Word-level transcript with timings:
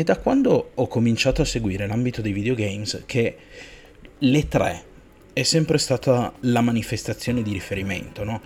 è 0.00 0.02
da 0.02 0.18
quando 0.18 0.70
ho 0.74 0.86
cominciato 0.88 1.42
a 1.42 1.44
seguire 1.44 1.86
l'ambito 1.86 2.22
dei 2.22 2.32
videogames 2.32 3.02
che 3.04 3.36
le 4.16 4.48
3 4.48 4.84
è 5.34 5.42
sempre 5.42 5.76
stata 5.76 6.32
la 6.40 6.62
manifestazione 6.62 7.42
di 7.42 7.52
riferimento, 7.52 8.24
no? 8.24 8.40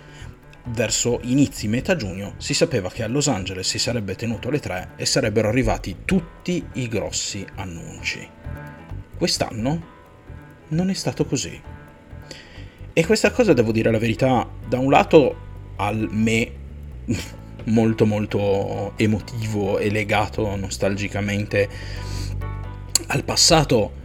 Verso 0.65 1.19
inizi 1.23 1.69
metà 1.69 1.95
giugno 1.95 2.33
si 2.37 2.53
sapeva 2.53 2.89
che 2.89 3.03
a 3.03 3.07
Los 3.07 3.29
Angeles 3.29 3.69
si 3.69 3.79
sarebbe 3.79 4.15
tenuto 4.15 4.49
le 4.49 4.59
3 4.59 4.91
e 4.97 5.05
sarebbero 5.05 5.47
arrivati 5.47 5.99
tutti 6.03 6.61
i 6.73 6.89
grossi 6.89 7.45
annunci. 7.55 8.27
Quest'anno 9.17 9.93
non 10.69 10.89
è 10.89 10.93
stato 10.93 11.25
così. 11.25 11.61
E 12.91 13.05
questa 13.05 13.31
cosa, 13.31 13.53
devo 13.53 13.71
dire 13.71 13.91
la 13.91 13.99
verità, 13.99 14.45
da 14.67 14.77
un 14.77 14.89
lato 14.89 15.37
al 15.77 16.07
me 16.11 16.51
molto 17.65 18.05
molto 18.05 18.93
emotivo 18.97 19.77
e 19.77 19.89
legato 19.89 20.55
nostalgicamente 20.55 21.69
al 23.07 23.23
passato, 23.23 24.03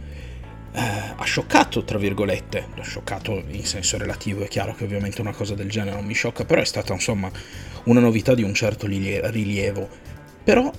eh, 0.73 0.79
ha 1.15 1.23
scioccato, 1.23 1.83
tra 1.83 1.97
virgolette, 1.97 2.67
ha 2.77 2.81
scioccato 2.83 3.43
in 3.49 3.65
senso 3.65 3.97
relativo, 3.97 4.43
è 4.43 4.47
chiaro 4.47 4.73
che 4.73 4.83
ovviamente 4.83 5.21
una 5.21 5.33
cosa 5.33 5.55
del 5.55 5.69
genere 5.69 5.95
non 5.95 6.05
mi 6.05 6.13
sciocca, 6.13 6.45
però 6.45 6.61
è 6.61 6.65
stata 6.65 6.93
insomma 6.93 7.29
una 7.85 7.99
novità 7.99 8.33
di 8.33 8.43
un 8.43 8.53
certo 8.53 8.87
rilievo. 8.87 9.89
Però 10.43 10.71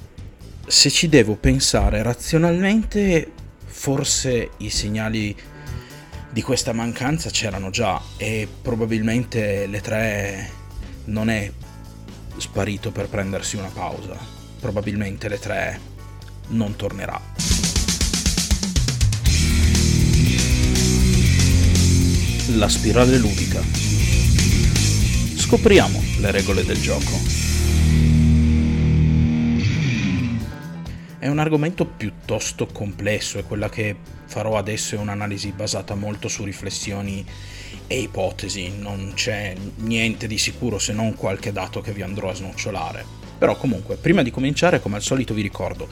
se 0.66 0.90
ci 0.90 1.08
devo 1.08 1.36
pensare 1.36 2.02
razionalmente, 2.02 3.30
forse 3.64 4.50
i 4.58 4.70
segnali 4.70 5.36
di 6.30 6.42
questa 6.42 6.72
mancanza 6.72 7.28
c'erano 7.28 7.70
già 7.70 8.00
e 8.16 8.48
probabilmente 8.62 9.66
le 9.66 9.80
tre 9.80 10.50
non 11.06 11.28
è 11.28 11.50
sparito 12.42 12.90
per 12.90 13.08
prendersi 13.08 13.54
una 13.56 13.70
pausa. 13.72 14.18
Probabilmente 14.58 15.28
le 15.28 15.38
tre 15.38 15.80
non 16.48 16.74
tornerà. 16.74 17.20
La 22.56 22.68
spirale 22.68 23.16
ludica. 23.18 23.62
Scopriamo 25.36 26.02
le 26.18 26.30
regole 26.32 26.64
del 26.64 26.80
gioco. 26.80 27.20
È 31.18 31.28
un 31.28 31.38
argomento 31.38 31.86
piuttosto 31.86 32.66
complesso 32.66 33.38
e 33.38 33.44
quella 33.44 33.68
che 33.68 33.94
farò 34.26 34.58
adesso 34.58 34.96
è 34.96 34.98
un'analisi 34.98 35.52
basata 35.52 35.94
molto 35.94 36.26
su 36.26 36.42
riflessioni 36.42 37.24
e 37.92 38.00
ipotesi, 38.00 38.72
non 38.78 39.12
c'è 39.14 39.54
niente 39.76 40.26
di 40.26 40.38
sicuro 40.38 40.78
se 40.78 40.94
non 40.94 41.14
qualche 41.14 41.52
dato 41.52 41.82
che 41.82 41.92
vi 41.92 42.00
andrò 42.00 42.30
a 42.30 42.34
snocciolare. 42.34 43.04
Però 43.36 43.54
comunque, 43.56 43.96
prima 43.96 44.22
di 44.22 44.30
cominciare, 44.30 44.80
come 44.80 44.96
al 44.96 45.02
solito 45.02 45.34
vi 45.34 45.42
ricordo 45.42 45.88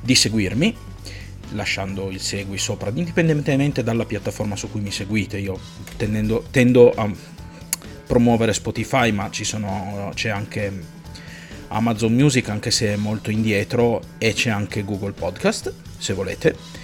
di 0.00 0.16
seguirmi, 0.16 0.76
lasciando 1.52 2.10
il 2.10 2.20
segui 2.20 2.58
sopra, 2.58 2.90
indipendentemente 2.92 3.84
dalla 3.84 4.04
piattaforma 4.04 4.56
su 4.56 4.68
cui 4.68 4.80
mi 4.80 4.90
seguite. 4.90 5.38
Io 5.38 5.56
tendendo, 5.96 6.44
tendo 6.50 6.90
a 6.90 7.08
promuovere 8.04 8.52
Spotify, 8.52 9.12
ma 9.12 9.30
sono, 9.30 10.10
c'è 10.12 10.30
anche 10.30 10.72
Amazon 11.68 12.14
Music 12.14 12.48
anche 12.48 12.72
se 12.72 12.94
è 12.94 12.96
molto 12.96 13.30
indietro 13.30 14.00
e 14.18 14.32
c'è 14.32 14.50
anche 14.50 14.82
Google 14.82 15.12
Podcast 15.12 15.72
se 15.98 16.12
volete. 16.14 16.82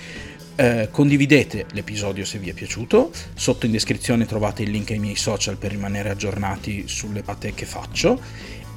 Eh, 0.61 0.89
condividete 0.91 1.65
l'episodio 1.73 2.27
se 2.27 2.37
vi 2.37 2.51
è 2.51 2.53
piaciuto, 2.53 3.11
sotto 3.33 3.65
in 3.65 3.73
descrizione 3.73 4.27
trovate 4.27 4.63
il 4.63 4.71
link 4.71 4.91
ai 4.91 4.99
miei 4.99 5.17
social 5.17 5.57
per 5.57 5.71
rimanere 5.71 6.11
aggiornati 6.11 6.87
sulle 6.87 7.23
patte 7.23 7.55
che 7.55 7.65
faccio 7.65 8.21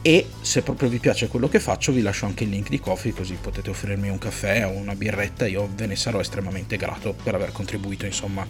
e 0.01 0.27
se 0.39 0.61
proprio 0.61 0.87
vi 0.87 0.99
piace 0.99 1.27
quello 1.27 1.49
che 1.49 1.59
faccio 1.59 1.91
vi 1.91 2.01
lascio 2.01 2.25
anche 2.25 2.45
il 2.45 2.51
link 2.51 2.69
di 2.69 2.79
Coffee 2.79 3.11
così 3.11 3.33
potete 3.33 3.69
offrirmi 3.69 4.07
un 4.07 4.17
caffè 4.17 4.65
o 4.65 4.69
una 4.69 4.95
birretta, 4.95 5.45
io 5.45 5.69
ve 5.75 5.87
ne 5.87 5.97
sarò 5.97 6.21
estremamente 6.21 6.77
grato 6.77 7.13
per 7.21 7.35
aver 7.35 7.51
contribuito 7.51 8.05
insomma 8.05 8.47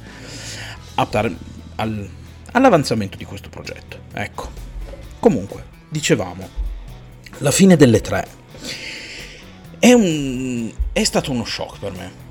al, 0.94 2.10
all'avanzamento 2.52 3.18
di 3.18 3.26
questo 3.26 3.50
progetto. 3.50 3.98
Ecco, 4.14 4.52
comunque, 5.18 5.64
dicevamo, 5.90 6.48
la 7.40 7.50
fine 7.50 7.78
delle 7.78 8.00
tre 8.00 8.28
è, 9.80 9.92
un, 9.92 10.72
è 10.92 11.04
stato 11.04 11.32
uno 11.32 11.46
shock 11.46 11.80
per 11.80 11.94
me. 11.94 12.23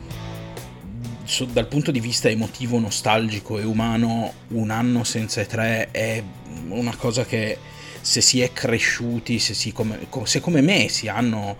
Dal 1.50 1.66
punto 1.66 1.91
di 1.91 2.00
vista 2.00 2.28
emotivo, 2.28 2.78
nostalgico 2.78 3.59
e 3.59 3.65
umano, 3.65 4.32
un 4.48 4.69
anno 4.69 5.03
senza 5.03 5.41
E3 5.41 5.91
è 5.91 6.22
una 6.69 6.94
cosa 6.94 7.25
che 7.25 7.56
se 8.03 8.20
si 8.20 8.43
è 8.43 8.53
cresciuti, 8.53 9.38
se, 9.38 9.54
si 9.54 9.72
come, 9.72 10.06
se 10.25 10.41
come 10.41 10.60
me 10.60 10.88
si 10.88 11.09
hanno 11.09 11.56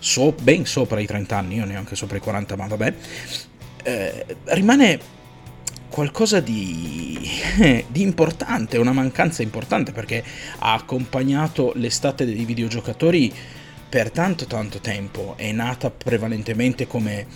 so, 0.00 0.32
ben 0.32 0.66
sopra 0.66 0.98
i 0.98 1.06
30 1.06 1.36
anni, 1.36 1.56
io 1.56 1.64
neanche 1.64 1.94
sopra 1.94 2.16
i 2.16 2.20
40, 2.20 2.56
ma 2.56 2.66
vabbè, 2.66 2.94
eh, 3.84 4.26
rimane 4.46 4.98
qualcosa 5.88 6.40
di, 6.40 7.30
di, 7.86 8.02
importante, 8.02 8.78
una 8.78 8.92
mancanza 8.92 9.42
importante 9.42 9.92
perché 9.92 10.24
ha 10.58 10.72
accompagnato 10.72 11.72
l'estate 11.76 12.24
dei 12.24 12.44
videogiocatori 12.44 13.32
per 13.88 14.10
tanto 14.10 14.46
tanto 14.46 14.80
tempo, 14.80 15.34
è 15.36 15.52
nata 15.52 15.88
prevalentemente 15.88 16.88
come 16.88 17.26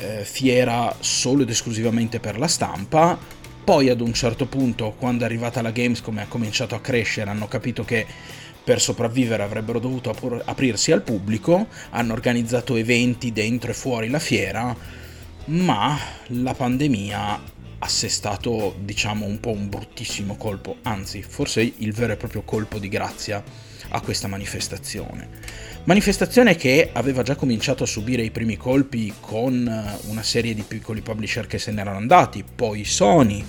eh, 0.00 0.24
fiera 0.24 0.94
solo 1.00 1.42
ed 1.42 1.50
esclusivamente 1.50 2.20
per 2.20 2.38
la 2.38 2.48
stampa, 2.48 3.18
poi 3.62 3.88
ad 3.88 4.00
un 4.00 4.12
certo 4.12 4.46
punto 4.46 4.94
quando 4.98 5.22
è 5.22 5.26
arrivata 5.26 5.62
la 5.62 5.70
Gamescom 5.70 6.18
e 6.18 6.22
ha 6.22 6.26
cominciato 6.26 6.74
a 6.74 6.80
crescere 6.80 7.30
hanno 7.30 7.46
capito 7.46 7.84
che 7.84 8.06
per 8.62 8.80
sopravvivere 8.80 9.42
avrebbero 9.42 9.78
dovuto 9.78 10.14
aprirsi 10.44 10.92
al 10.92 11.02
pubblico, 11.02 11.66
hanno 11.90 12.12
organizzato 12.12 12.76
eventi 12.76 13.32
dentro 13.32 13.70
e 13.70 13.74
fuori 13.74 14.08
la 14.08 14.18
fiera, 14.18 14.76
ma 15.46 15.98
la 16.26 16.54
pandemia 16.54 17.42
assestato 17.78 18.76
diciamo 18.78 19.24
un 19.24 19.40
po' 19.40 19.50
un 19.50 19.68
bruttissimo 19.68 20.36
colpo, 20.36 20.76
anzi 20.82 21.22
forse 21.22 21.72
il 21.78 21.92
vero 21.92 22.12
e 22.12 22.16
proprio 22.16 22.42
colpo 22.42 22.78
di 22.78 22.88
grazia 22.88 23.42
a 23.88 24.00
questa 24.00 24.28
manifestazione. 24.28 25.28
Manifestazione 25.84 26.56
che 26.56 26.90
aveva 26.92 27.22
già 27.22 27.34
cominciato 27.34 27.84
a 27.84 27.86
subire 27.86 28.22
i 28.22 28.30
primi 28.30 28.56
colpi 28.56 29.12
con 29.18 29.66
eh, 29.66 30.08
una 30.08 30.22
serie 30.22 30.54
di 30.54 30.62
piccoli 30.62 31.00
publisher 31.00 31.46
che 31.46 31.58
se 31.58 31.72
n'erano 31.72 31.96
andati, 31.96 32.44
poi 32.44 32.84
Sony, 32.84 33.42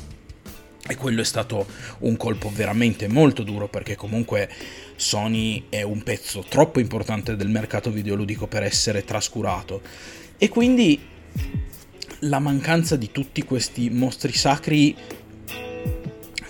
e 0.88 0.96
quello 0.96 1.22
è 1.22 1.26
stato 1.26 1.68
un 2.00 2.16
colpo 2.16 2.50
veramente 2.50 3.10
molto 3.10 3.44
duro 3.44 3.68
perché 3.68 3.96
comunque 3.96 4.50
Sony 4.96 5.66
è 5.70 5.82
un 5.84 6.04
pezzo 6.04 6.44
troppo 6.48 6.80
importante 6.80 7.36
del 7.36 7.50
mercato 7.50 7.92
videoludico 7.92 8.48
per 8.48 8.64
essere 8.64 9.04
trascurato. 9.04 9.82
E 10.38 10.48
quindi 10.48 11.00
la 12.22 12.40
mancanza 12.40 12.96
di 12.96 13.12
tutti 13.12 13.44
questi 13.44 13.90
mostri 13.90 14.32
sacri 14.32 14.96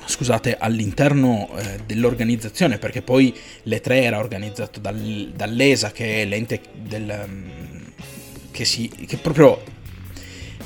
scusate, 0.05 0.57
all'interno 0.57 1.49
eh, 1.57 1.79
dell'organizzazione, 1.85 2.77
perché 2.77 3.01
poi 3.01 3.33
l'E3 3.65 3.91
era 3.91 4.19
organizzato 4.19 4.79
dal, 4.79 5.31
dall'ESA, 5.35 5.91
che 5.91 6.21
è 6.21 6.25
l'ente 6.25 6.61
del, 6.73 7.25
um, 7.25 7.51
che, 8.51 8.65
si, 8.65 8.89
che 8.89 9.17
proprio 9.17 9.61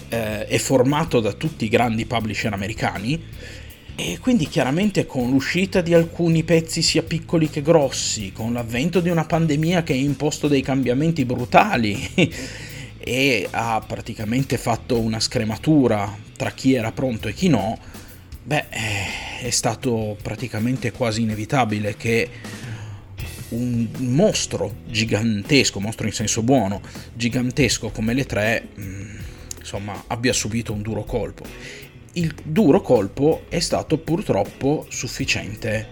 eh, 0.09 0.45
è 0.45 0.57
formato 0.57 1.19
da 1.19 1.33
tutti 1.33 1.65
i 1.65 1.69
grandi 1.69 2.05
publisher 2.05 2.53
americani. 2.53 3.23
E 3.97 4.19
quindi 4.19 4.47
chiaramente 4.47 5.05
con 5.05 5.29
l'uscita 5.29 5.79
di 5.79 5.93
alcuni 5.93 6.43
pezzi 6.43 6.81
sia 6.81 7.01
piccoli 7.01 7.49
che 7.49 7.61
grossi, 7.61 8.33
con 8.33 8.51
l'avvento 8.51 8.99
di 8.99 9.09
una 9.09 9.23
pandemia 9.23 9.83
che 9.83 9.93
ha 9.93 9.95
imposto 9.95 10.49
dei 10.49 10.61
cambiamenti 10.61 11.23
brutali 11.23 11.97
e 12.99 13.47
ha 13.49 13.81
praticamente 13.87 14.57
fatto 14.57 14.99
una 14.99 15.21
scrematura 15.21 16.13
tra 16.35 16.51
chi 16.51 16.73
era 16.73 16.91
pronto 16.91 17.29
e 17.29 17.33
chi 17.33 17.47
no, 17.47 17.77
beh, 18.43 18.65
è 19.45 19.51
stato 19.51 20.17
praticamente 20.23 20.91
quasi 20.91 21.21
inevitabile 21.21 21.95
che 21.95 22.29
un 23.49 23.87
mostro 23.99 24.77
gigantesco, 24.87 25.79
mostro 25.79 26.07
in 26.07 26.13
senso 26.13 26.41
buono, 26.41 26.81
gigantesco 27.13 27.91
come 27.91 28.15
le 28.15 28.25
tre, 28.25 28.69
mm, 28.79 29.17
insomma, 29.59 30.05
abbia 30.07 30.33
subito 30.33 30.73
un 30.73 30.81
duro 30.81 31.03
colpo. 31.03 31.43
Il 32.13 32.33
duro 32.43 32.81
colpo 32.81 33.43
è 33.47 33.59
stato 33.59 33.99
purtroppo 33.99 34.87
sufficiente 34.89 35.89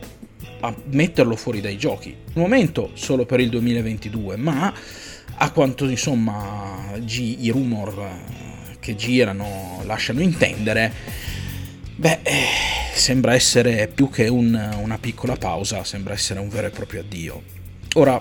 a 0.62 0.74
metterlo 0.86 1.36
fuori 1.36 1.62
dai 1.62 1.78
giochi. 1.78 2.10
Al 2.10 2.42
momento 2.42 2.90
solo 2.96 3.24
per 3.28 3.40
il 3.40 3.50
2022, 3.50 4.36
ma 4.36 4.74
a 5.36 5.52
quanto 5.52 5.88
insomma 5.88 6.92
i 6.96 7.50
rumor 7.52 8.00
eh, 8.00 8.78
che 8.80 8.96
girano 8.96 9.84
lasciano 9.86 10.22
intendere, 10.22 10.92
beh, 11.98 12.20
eh, 12.24 12.73
sembra 12.94 13.34
essere 13.34 13.88
più 13.94 14.10
che 14.10 14.28
un, 14.28 14.54
una 14.82 14.98
piccola 14.98 15.36
pausa, 15.36 15.84
sembra 15.84 16.14
essere 16.14 16.40
un 16.40 16.50
vero 16.50 16.68
e 16.68 16.70
proprio 16.70 17.02
addio. 17.02 17.42
Ora, 17.96 18.20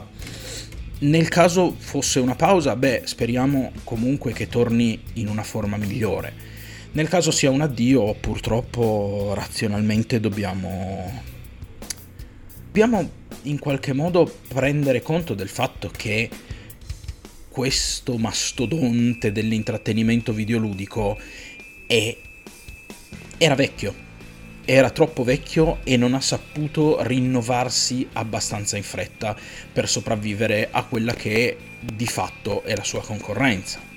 nel 1.00 1.28
caso 1.28 1.74
fosse 1.76 2.20
una 2.20 2.34
pausa, 2.34 2.76
beh, 2.76 3.02
speriamo 3.04 3.72
comunque 3.84 4.32
che 4.32 4.48
torni 4.48 5.00
in 5.14 5.28
una 5.28 5.42
forma 5.42 5.76
migliore. 5.76 6.50
Nel 6.92 7.08
caso 7.08 7.30
sia 7.30 7.50
un 7.50 7.60
addio, 7.60 8.14
purtroppo 8.14 9.32
razionalmente 9.34 10.20
dobbiamo 10.20 11.30
dobbiamo 12.72 13.10
in 13.42 13.58
qualche 13.58 13.92
modo 13.92 14.32
prendere 14.48 15.02
conto 15.02 15.34
del 15.34 15.50
fatto 15.50 15.90
che 15.94 16.30
questo 17.50 18.16
mastodonte 18.16 19.30
dell'intrattenimento 19.30 20.32
videoludico 20.32 21.18
è... 21.86 22.16
era 23.36 23.54
vecchio, 23.54 23.94
era 24.64 24.91
troppo 24.91 25.25
vecchio 25.25 25.79
e 25.82 25.97
non 25.97 26.14
ha 26.14 26.20
saputo 26.20 27.03
rinnovarsi 27.03 28.09
abbastanza 28.12 28.76
in 28.76 28.82
fretta 28.82 29.37
per 29.73 29.88
sopravvivere 29.88 30.69
a 30.70 30.85
quella 30.85 31.14
che 31.14 31.56
di 31.81 32.06
fatto 32.06 32.62
è 32.62 32.76
la 32.76 32.85
sua 32.85 33.03
concorrenza. 33.03 33.91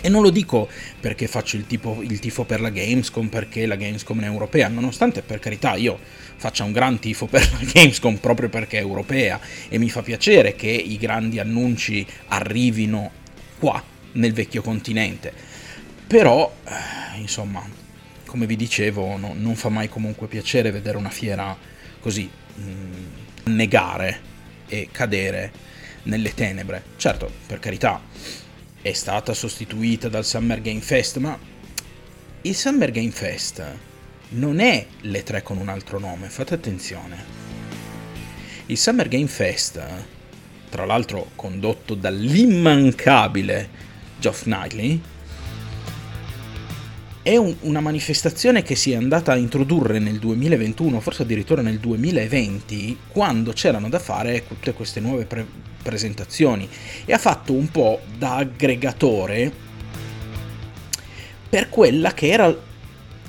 E 0.00 0.10
non 0.10 0.20
lo 0.20 0.28
dico 0.28 0.68
perché 1.00 1.26
faccio 1.26 1.56
il, 1.56 1.66
tipo, 1.66 2.02
il 2.02 2.18
tifo 2.18 2.44
per 2.44 2.60
la 2.60 2.68
Gamescom, 2.68 3.28
perché 3.28 3.64
la 3.64 3.76
Gamescom 3.76 4.20
è 4.20 4.26
europea, 4.26 4.68
nonostante 4.68 5.22
per 5.22 5.38
carità 5.38 5.76
io 5.76 5.98
faccia 6.36 6.64
un 6.64 6.72
gran 6.72 6.98
tifo 6.98 7.24
per 7.26 7.50
la 7.52 7.70
Gamescom 7.72 8.16
proprio 8.16 8.50
perché 8.50 8.76
è 8.76 8.82
europea 8.82 9.40
e 9.68 9.78
mi 9.78 9.88
fa 9.88 10.02
piacere 10.02 10.56
che 10.56 10.68
i 10.68 10.98
grandi 10.98 11.38
annunci 11.38 12.06
arrivino 12.28 13.10
qua, 13.58 13.82
nel 14.12 14.34
vecchio 14.34 14.60
continente. 14.60 15.32
Però, 16.06 16.54
eh, 16.64 17.18
insomma, 17.18 17.66
come 18.34 18.46
vi 18.46 18.56
dicevo, 18.56 19.16
no, 19.16 19.32
non 19.32 19.54
fa 19.54 19.68
mai 19.68 19.88
comunque 19.88 20.26
piacere 20.26 20.72
vedere 20.72 20.96
una 20.96 21.08
fiera 21.08 21.56
così 22.00 22.28
mh, 22.28 22.62
mm, 22.62 23.54
negare 23.54 24.20
e 24.66 24.88
cadere 24.90 25.52
nelle 26.02 26.34
tenebre. 26.34 26.82
Certo, 26.96 27.30
per 27.46 27.60
carità, 27.60 28.02
è 28.82 28.92
stata 28.92 29.34
sostituita 29.34 30.08
dal 30.08 30.24
Summer 30.24 30.60
Game 30.60 30.80
Fest, 30.80 31.18
ma 31.18 31.38
il 32.42 32.56
Summer 32.56 32.90
Game 32.90 33.12
Fest 33.12 33.64
non 34.30 34.58
è 34.58 34.84
le 35.02 35.22
tre 35.22 35.44
con 35.44 35.58
un 35.58 35.68
altro 35.68 36.00
nome, 36.00 36.28
fate 36.28 36.54
attenzione. 36.54 37.24
Il 38.66 38.76
Summer 38.76 39.06
Game 39.06 39.28
Fest, 39.28 39.80
tra 40.70 40.84
l'altro 40.84 41.30
condotto 41.36 41.94
dall'immancabile 41.94 43.68
Geoff 44.18 44.42
Knightley, 44.42 45.00
è 47.24 47.36
un, 47.38 47.56
una 47.60 47.80
manifestazione 47.80 48.62
che 48.62 48.74
si 48.74 48.92
è 48.92 48.96
andata 48.96 49.32
a 49.32 49.36
introdurre 49.36 49.98
nel 49.98 50.18
2021, 50.18 51.00
forse 51.00 51.22
addirittura 51.22 51.62
nel 51.62 51.78
2020, 51.78 52.98
quando 53.08 53.52
c'erano 53.52 53.88
da 53.88 53.98
fare 53.98 54.46
tutte 54.46 54.74
queste 54.74 55.00
nuove 55.00 55.24
pre- 55.24 55.46
presentazioni. 55.82 56.68
E 57.06 57.14
ha 57.14 57.18
fatto 57.18 57.54
un 57.54 57.70
po' 57.70 58.00
da 58.18 58.36
aggregatore 58.36 59.50
per 61.48 61.70
quella 61.70 62.12
che 62.12 62.28
era 62.28 62.54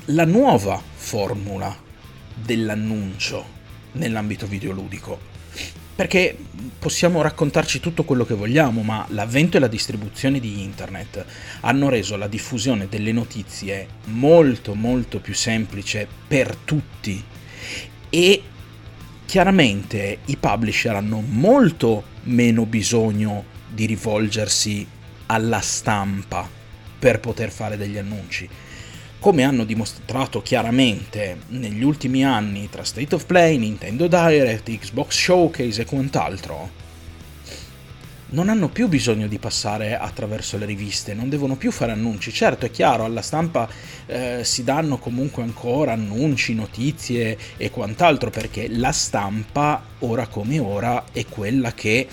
la 0.06 0.24
nuova 0.26 0.78
formula 0.94 1.74
dell'annuncio 2.34 3.54
nell'ambito 3.92 4.46
videoludico 4.46 5.35
perché 5.96 6.36
possiamo 6.78 7.22
raccontarci 7.22 7.80
tutto 7.80 8.04
quello 8.04 8.26
che 8.26 8.34
vogliamo, 8.34 8.82
ma 8.82 9.06
l'avvento 9.08 9.56
e 9.56 9.60
la 9.60 9.66
distribuzione 9.66 10.38
di 10.38 10.62
internet 10.62 11.24
hanno 11.60 11.88
reso 11.88 12.16
la 12.16 12.28
diffusione 12.28 12.86
delle 12.86 13.12
notizie 13.12 13.88
molto 14.04 14.74
molto 14.74 15.18
più 15.20 15.34
semplice 15.34 16.06
per 16.28 16.54
tutti. 16.54 17.24
E 18.10 18.42
chiaramente 19.24 20.18
i 20.26 20.36
publisher 20.36 20.96
hanno 20.96 21.22
molto 21.26 22.04
meno 22.24 22.66
bisogno 22.66 23.44
di 23.66 23.86
rivolgersi 23.86 24.86
alla 25.26 25.60
stampa 25.60 26.48
per 26.98 27.20
poter 27.20 27.50
fare 27.50 27.78
degli 27.78 27.96
annunci 27.96 28.48
come 29.26 29.42
hanno 29.42 29.64
dimostrato 29.64 30.40
chiaramente 30.40 31.38
negli 31.48 31.82
ultimi 31.82 32.24
anni 32.24 32.68
tra 32.70 32.84
State 32.84 33.12
of 33.16 33.24
Play, 33.26 33.58
Nintendo 33.58 34.06
Direct, 34.06 34.70
Xbox 34.70 35.20
Showcase 35.20 35.82
e 35.82 35.84
quant'altro, 35.84 36.70
non 38.26 38.48
hanno 38.48 38.68
più 38.68 38.86
bisogno 38.86 39.26
di 39.26 39.40
passare 39.40 39.98
attraverso 39.98 40.58
le 40.58 40.64
riviste, 40.64 41.12
non 41.12 41.28
devono 41.28 41.56
più 41.56 41.72
fare 41.72 41.90
annunci. 41.90 42.30
Certo, 42.30 42.66
è 42.66 42.70
chiaro, 42.70 43.02
alla 43.02 43.20
stampa 43.20 43.68
eh, 44.06 44.42
si 44.44 44.62
danno 44.62 44.98
comunque 44.98 45.42
ancora 45.42 45.94
annunci, 45.94 46.54
notizie 46.54 47.36
e 47.56 47.68
quant'altro, 47.72 48.30
perché 48.30 48.68
la 48.68 48.92
stampa, 48.92 49.82
ora 49.98 50.28
come 50.28 50.60
ora, 50.60 51.06
è 51.10 51.26
quella 51.26 51.74
che 51.74 52.06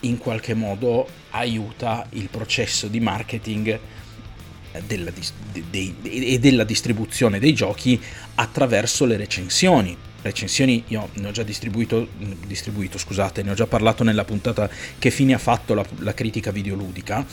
in 0.00 0.18
qualche 0.18 0.54
modo 0.54 1.06
aiuta 1.30 2.04
il 2.10 2.28
processo 2.28 2.88
di 2.88 2.98
marketing 2.98 3.78
della, 4.86 5.10
de, 5.52 5.62
de, 5.70 5.94
e 6.02 6.38
della 6.38 6.64
distribuzione 6.64 7.38
dei 7.38 7.54
giochi 7.54 8.00
attraverso 8.36 9.04
le 9.04 9.16
recensioni. 9.16 9.96
Recensioni 10.20 10.84
io 10.88 11.10
ne 11.14 11.28
ho 11.28 11.30
già 11.30 11.42
distribuito, 11.42 12.08
distribuito, 12.46 12.98
scusate, 12.98 13.42
ne 13.42 13.52
ho 13.52 13.54
già 13.54 13.66
parlato 13.66 14.02
nella 14.04 14.24
puntata 14.24 14.68
che 14.98 15.10
fine 15.10 15.34
ha 15.34 15.38
fatto 15.38 15.74
la, 15.74 15.84
la 15.98 16.14
critica 16.14 16.50
videoludica. 16.50 17.24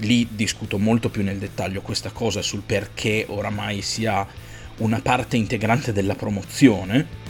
Lì 0.00 0.28
discuto 0.30 0.78
molto 0.78 1.08
più 1.08 1.22
nel 1.22 1.38
dettaglio 1.38 1.80
questa 1.80 2.10
cosa 2.10 2.42
sul 2.42 2.62
perché 2.64 3.24
oramai 3.28 3.80
sia 3.80 4.26
una 4.78 5.00
parte 5.00 5.36
integrante 5.36 5.92
della 5.92 6.14
promozione. 6.14 7.24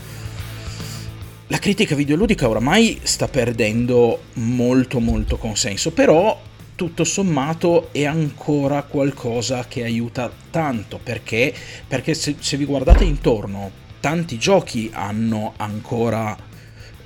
La 1.47 1.59
critica 1.59 1.95
videoludica 1.95 2.49
oramai 2.49 2.99
sta 3.03 3.29
perdendo 3.29 4.23
molto 4.33 4.99
molto 4.99 5.37
consenso, 5.37 5.91
però 5.91 6.37
tutto 6.77 7.03
sommato 7.03 7.89
è 7.91 8.05
ancora 8.05 8.83
qualcosa 8.83 9.65
che 9.67 9.83
aiuta 9.83 10.31
tanto 10.51 10.99
perché, 11.01 11.51
perché 11.87 12.13
se, 12.13 12.35
se 12.37 12.55
vi 12.55 12.65
guardate 12.65 13.03
intorno 13.03 13.71
tanti 13.99 14.37
giochi 14.37 14.91
hanno 14.93 15.53
ancora 15.57 16.37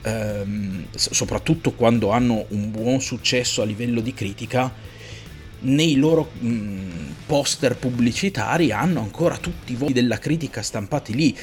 ehm, 0.02 0.88
soprattutto 0.94 1.72
quando 1.72 2.10
hanno 2.10 2.46
un 2.50 2.70
buon 2.70 3.00
successo 3.00 3.62
a 3.62 3.66
livello 3.66 4.02
di 4.02 4.14
critica 4.14 4.72
nei 5.60 5.96
loro 5.96 6.32
mh, 6.38 6.48
mm, 6.48 6.90
poster 7.26 7.78
pubblicitari 7.78 8.74
hanno 8.74 9.00
ancora 9.00 9.38
tutti 9.38 9.72
i 9.72 9.76
voti 9.78 9.94
della 9.94 10.20
critica 10.20 10.62
stampati 10.62 11.16
lì. 11.16 11.38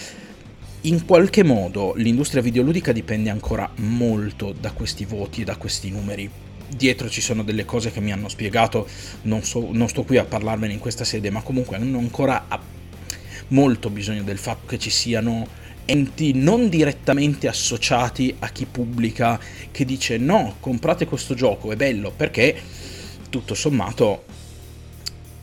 In 0.82 1.06
qualche 1.06 1.42
modo 1.42 1.94
l'industria 1.96 2.42
videoludica 2.42 2.92
dipende 2.92 3.30
ancora 3.30 3.68
molto 3.76 4.52
da 4.52 4.70
questi 4.72 5.06
voti 5.06 5.40
e 5.40 5.44
da 5.44 5.56
questi 5.56 5.90
numeri 5.90 6.30
dietro 6.68 7.08
ci 7.08 7.20
sono 7.20 7.42
delle 7.42 7.64
cose 7.64 7.90
che 7.90 8.00
mi 8.00 8.12
hanno 8.12 8.28
spiegato, 8.28 8.86
non, 9.22 9.42
so, 9.42 9.68
non 9.70 9.88
sto 9.88 10.04
qui 10.04 10.16
a 10.16 10.24
parlarvene 10.24 10.72
in 10.72 10.78
questa 10.78 11.04
sede, 11.04 11.30
ma 11.30 11.42
comunque 11.42 11.76
hanno 11.76 11.98
ancora 11.98 12.46
molto 13.48 13.90
bisogno 13.90 14.22
del 14.22 14.38
fatto 14.38 14.66
che 14.66 14.78
ci 14.78 14.90
siano 14.90 15.66
enti 15.90 16.34
non 16.34 16.68
direttamente 16.68 17.48
associati 17.48 18.34
a 18.40 18.50
chi 18.50 18.66
pubblica 18.66 19.40
che 19.70 19.86
dice 19.86 20.18
no, 20.18 20.56
comprate 20.60 21.06
questo 21.06 21.34
gioco, 21.34 21.72
è 21.72 21.76
bello, 21.76 22.12
perché 22.14 22.60
tutto 23.30 23.54
sommato, 23.54 24.24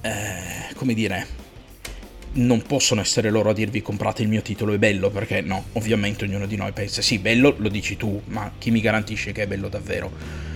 eh, 0.01 0.74
come 0.75 0.94
dire, 0.94 1.44
non 2.34 2.62
possono 2.62 3.01
essere 3.01 3.32
loro 3.32 3.50
a 3.50 3.53
dirvi 3.53 3.82
comprate 3.82 4.22
il 4.22 4.27
mio 4.27 4.44
titolo, 4.44 4.74
è 4.74 4.77
bello, 4.77 5.10
perché 5.10 5.41
no, 5.41 5.65
ovviamente 5.74 6.25
ognuno 6.25 6.46
di 6.46 6.58
noi 6.58 6.74
pensa 6.74 7.01
sì, 7.01 7.17
bello 7.17 7.55
lo 7.58 7.70
dici 7.70 7.98
tu, 7.98 8.22
ma 8.25 8.51
chi 8.58 8.70
mi 8.70 8.82
garantisce 8.82 9.32
che 9.32 9.44
è 9.44 9.48
bello 9.48 9.67
davvero? 9.67 10.53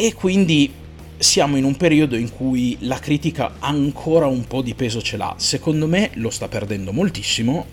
E 0.00 0.14
quindi 0.14 0.72
siamo 1.18 1.56
in 1.56 1.64
un 1.64 1.76
periodo 1.76 2.14
in 2.14 2.30
cui 2.30 2.76
la 2.82 3.00
critica 3.00 3.54
ancora 3.58 4.26
un 4.26 4.46
po' 4.46 4.62
di 4.62 4.74
peso 4.74 5.02
ce 5.02 5.16
l'ha. 5.16 5.34
Secondo 5.38 5.88
me 5.88 6.10
lo 6.14 6.30
sta 6.30 6.46
perdendo 6.46 6.92
moltissimo, 6.92 7.66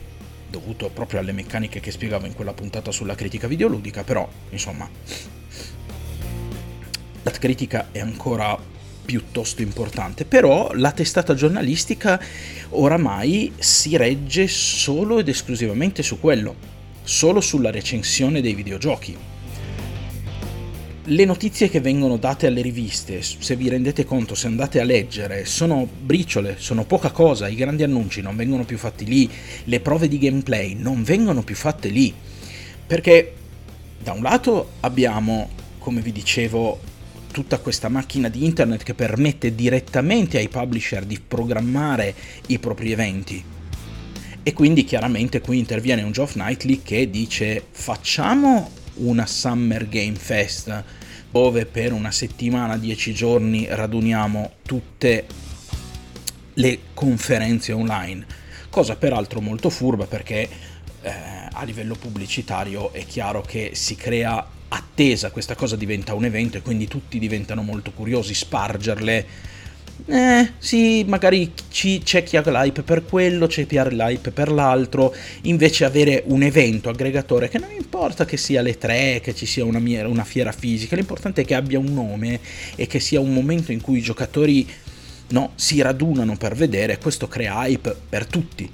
dovuto 0.49 0.89
proprio 0.89 1.19
alle 1.19 1.33
meccaniche 1.33 1.79
che 1.79 1.91
spiegavo 1.91 2.25
in 2.25 2.33
quella 2.33 2.53
puntata 2.53 2.91
sulla 2.91 3.13
critica 3.13 3.45
videoludica, 3.45 4.03
però 4.03 4.27
insomma 4.49 4.89
la 7.21 7.29
critica 7.29 7.89
è 7.91 7.99
ancora 7.99 8.57
piuttosto 9.05 9.61
importante, 9.61 10.25
però 10.25 10.71
la 10.73 10.93
testata 10.93 11.35
giornalistica 11.35 12.19
oramai 12.69 13.53
si 13.59 13.95
regge 13.97 14.47
solo 14.47 15.19
ed 15.19 15.27
esclusivamente 15.27 16.01
su 16.01 16.19
quello, 16.19 16.55
solo 17.03 17.39
sulla 17.39 17.69
recensione 17.69 18.41
dei 18.41 18.55
videogiochi 18.55 19.15
le 21.07 21.25
notizie 21.25 21.69
che 21.69 21.81
vengono 21.81 22.17
date 22.17 22.47
alle 22.47 22.61
riviste, 22.61 23.21
se 23.21 23.55
vi 23.55 23.69
rendete 23.69 24.05
conto, 24.05 24.33
se 24.33 24.47
andate 24.47 24.79
a 24.79 24.83
leggere, 24.83 25.45
sono 25.45 25.87
briciole, 25.87 26.55
sono 26.57 26.83
poca 26.85 27.11
cosa, 27.11 27.47
i 27.47 27.55
grandi 27.55 27.83
annunci 27.83 28.21
non 28.21 28.35
vengono 28.35 28.65
più 28.65 28.77
fatti 28.77 29.05
lì, 29.05 29.29
le 29.65 29.79
prove 29.81 30.07
di 30.07 30.17
gameplay 30.17 30.73
non 30.73 31.03
vengono 31.03 31.43
più 31.43 31.55
fatte 31.55 31.89
lì, 31.89 32.11
perché 32.87 33.33
da 34.01 34.13
un 34.13 34.23
lato 34.23 34.71
abbiamo, 34.79 35.49
come 35.77 36.01
vi 36.01 36.11
dicevo, 36.11 36.79
tutta 37.31 37.59
questa 37.59 37.89
macchina 37.89 38.29
di 38.29 38.45
internet 38.45 38.81
che 38.81 38.93
permette 38.95 39.53
direttamente 39.53 40.37
ai 40.37 40.47
publisher 40.47 41.05
di 41.05 41.19
programmare 41.19 42.15
i 42.47 42.57
propri 42.57 42.91
eventi. 42.91 43.43
E 44.41 44.53
quindi 44.53 44.85
chiaramente 44.85 45.41
qui 45.41 45.59
interviene 45.59 46.01
un 46.01 46.11
Geoff 46.11 46.33
Knightley 46.33 46.81
che 46.81 47.09
dice 47.09 47.63
facciamo 47.69 48.83
una 48.95 49.25
Summer 49.25 49.87
Game 49.87 50.15
Fest 50.15 50.83
dove 51.31 51.65
per 51.65 51.91
una 51.91 52.11
settimana, 52.11 52.77
dieci 52.77 53.13
giorni 53.13 53.67
raduniamo 53.69 54.53
tutte 54.61 55.25
le 56.53 56.79
conferenze 56.93 57.73
online, 57.73 58.25
cosa 58.69 58.95
peraltro 58.95 59.41
molto 59.41 59.69
furba 59.69 60.05
perché 60.05 60.47
eh, 61.01 61.11
a 61.51 61.63
livello 61.63 61.95
pubblicitario 61.95 62.93
è 62.93 63.05
chiaro 63.05 63.41
che 63.41 63.71
si 63.73 63.95
crea 63.95 64.47
attesa, 64.69 65.31
questa 65.31 65.55
cosa 65.55 65.75
diventa 65.75 66.13
un 66.13 66.25
evento 66.25 66.57
e 66.57 66.61
quindi 66.61 66.87
tutti 66.87 67.19
diventano 67.19 67.61
molto 67.61 67.91
curiosi, 67.91 68.33
spargerle. 68.33 69.53
Eh, 70.07 70.51
sì, 70.57 71.03
magari 71.07 71.53
ci, 71.69 72.01
c'è 72.03 72.21
chi 72.23 72.37
ha 72.37 72.43
l'hype 72.45 72.83
per 72.83 73.05
quello, 73.05 73.47
c'è 73.47 73.65
chi 73.65 73.77
ha 73.77 73.87
l'hype 73.87 74.31
per 74.31 74.51
l'altro, 74.51 75.15
invece 75.43 75.85
avere 75.85 76.23
un 76.27 76.43
evento 76.43 76.89
aggregatore 76.89 77.47
che 77.49 77.59
non 77.59 77.71
importa 77.71 78.25
che 78.25 78.37
sia 78.37 78.61
le 78.61 78.77
tre, 78.77 79.19
che 79.23 79.33
ci 79.33 79.45
sia 79.45 79.63
una, 79.63 79.79
una 80.07 80.23
fiera 80.23 80.51
fisica, 80.51 80.95
l'importante 80.95 81.41
è 81.41 81.45
che 81.45 81.55
abbia 81.55 81.79
un 81.79 81.93
nome 81.93 82.39
e 82.75 82.87
che 82.87 82.99
sia 82.99 83.19
un 83.19 83.33
momento 83.33 83.71
in 83.71 83.81
cui 83.81 83.97
i 83.97 84.01
giocatori 84.01 84.67
no, 85.29 85.53
si 85.55 85.81
radunano 85.81 86.35
per 86.35 86.55
vedere, 86.55 86.97
questo 86.97 87.27
crea 87.27 87.65
hype 87.65 87.95
per 88.09 88.25
tutti. 88.27 88.69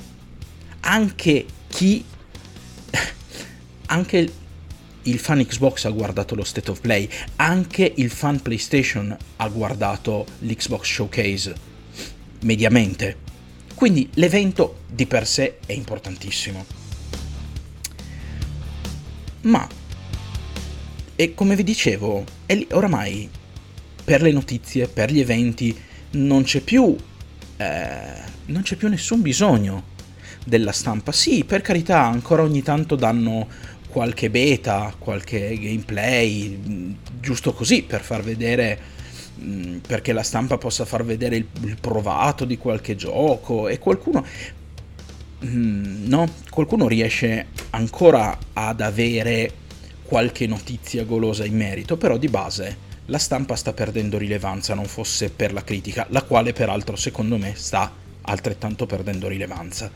Anche 0.82 1.46
chi... 1.68 2.04
anche 3.86 4.32
il 5.04 5.20
fan 5.20 5.46
Xbox 5.46 5.86
ha 5.86 5.90
guardato 5.90 6.36
lo 6.36 6.44
State 6.44 6.72
of 6.72 6.80
Play, 6.82 7.10
anche 7.38 7.92
il 7.96 8.10
fan 8.10 8.42
PlayStation 8.42 9.16
ha 9.38 9.48
guardato 9.48 10.26
l'Xbox 10.40 10.86
Showcase, 10.86 11.56
mediamente. 12.42 13.18
Quindi 13.74 14.10
l'evento 14.16 14.82
di 14.88 15.06
per 15.06 15.26
sé 15.26 15.58
è 15.66 15.74
importantissimo. 15.74 16.66
Ma, 19.42 19.68
e 21.16 21.34
come 21.34 21.56
vi 21.56 21.64
dicevo, 21.64 22.24
oramai 22.72 23.30
per 24.04 24.22
le 24.22 24.32
notizie, 24.32 24.88
per 24.88 25.12
gli 25.12 25.20
eventi, 25.20 25.76
non 26.12 26.44
c'è 26.44 26.62
più, 26.62 26.96
eh, 27.58 28.22
non 28.46 28.62
c'è 28.62 28.76
più 28.76 28.88
nessun 28.88 29.22
bisogno 29.22 29.90
della 30.46 30.72
stampa. 30.72 31.12
Sì, 31.12 31.44
per 31.44 31.62
carità, 31.62 32.02
ancora 32.02 32.44
ogni 32.44 32.62
tanto 32.62 32.96
danno 32.96 33.48
qualche 33.92 34.30
beta, 34.30 34.96
qualche 34.98 35.58
gameplay, 35.60 36.96
giusto 37.20 37.54
così 37.54 37.84
per 37.84 38.02
far 38.02 38.24
vedere 38.24 39.00
perché 39.86 40.14
la 40.14 40.24
stampa 40.24 40.58
possa 40.58 40.86
far 40.86 41.04
vedere 41.04 41.36
il, 41.36 41.48
il 41.64 41.78
provato 41.80 42.46
di 42.46 42.58
qualche 42.58 42.96
gioco 42.96 43.68
e 43.68 43.80
qualcuno 43.80 44.24
no, 45.42 46.28
qualcuno 46.50 46.88
riesce 46.88 47.48
ancora 47.72 48.38
ad 48.54 48.82
avere 48.82 49.52
qualche 50.04 50.46
notizia 50.46 51.04
golosa 51.06 51.46
in 51.46 51.56
merito, 51.56 51.98
però 51.98 52.18
di 52.18 52.28
base 52.28 52.90
la 53.06 53.18
stampa 53.18 53.56
sta 53.56 53.74
perdendo 53.74 54.18
rilevanza, 54.18 54.74
non 54.74 54.86
fosse 54.86 55.30
per 55.30 55.54
la 55.54 55.64
critica, 55.64 56.06
la 56.10 56.22
quale 56.24 56.54
peraltro 56.54 56.96
secondo 56.96 57.38
me 57.38 57.54
sta 57.56 57.92
altrettanto 58.22 58.86
perdendo 58.86 59.28
rilevanza. 59.28 59.92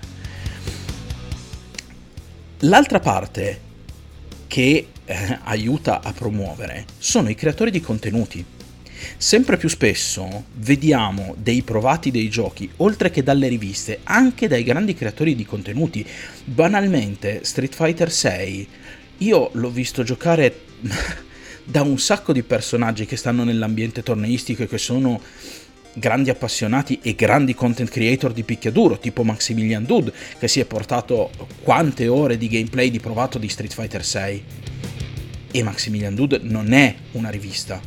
L'altra 2.60 3.00
parte 3.00 3.60
che 4.56 4.88
eh, 5.04 5.40
aiuta 5.44 6.00
a 6.02 6.14
promuovere 6.14 6.86
sono 6.98 7.28
i 7.28 7.36
creatori 7.36 7.72
di 7.72 7.82
contenuti. 7.82 8.46
Sempre 9.18 9.58
più 9.58 9.68
spesso 9.68 10.46
vediamo 10.54 11.36
dei 11.38 11.62
provati 11.62 12.10
dei 12.10 12.30
giochi, 12.30 12.72
oltre 12.78 13.12
che 13.12 13.22
dalle 13.22 13.50
riviste, 13.50 14.00
anche 14.04 14.48
dai 14.48 14.64
grandi 14.64 14.94
creatori 14.94 15.36
di 15.36 15.46
contenuti. 15.46 16.08
Banalmente, 16.46 17.42
Street 17.44 17.76
Fighter 17.76 18.10
6, 18.10 18.68
io 19.18 19.50
l'ho 19.52 19.70
visto 19.70 20.04
giocare 20.04 20.58
da 21.66 21.82
un 21.82 22.00
sacco 22.00 22.32
di 22.32 22.44
personaggi 22.44 23.06
che 23.06 23.18
stanno 23.18 23.44
nell'ambiente 23.44 24.04
torneistico 24.04 24.64
e 24.64 24.68
che 24.68 24.78
sono 24.78 25.20
grandi 25.96 26.30
appassionati 26.30 27.00
e 27.02 27.16
grandi 27.16 27.56
content 27.56 27.90
creator 27.90 28.34
di 28.34 28.44
picchiaduro, 28.44 29.00
tipo 29.00 29.24
Maximilian 29.24 29.86
Dude, 29.86 30.14
che 30.38 30.48
si 30.48 30.60
è 30.60 30.66
portato 30.66 31.32
quante 31.62 32.08
ore 32.08 32.38
di 32.38 32.48
gameplay 32.48 32.92
di 32.92 33.00
provato 33.00 33.38
di 33.38 33.48
Street 33.48 33.74
Fighter 33.74 34.04
6. 34.04 34.44
E 35.52 35.64
Maximilian 35.64 36.14
Dude 36.14 36.40
non 36.44 36.74
è 36.74 36.94
una 37.14 37.30
rivista, 37.30 37.80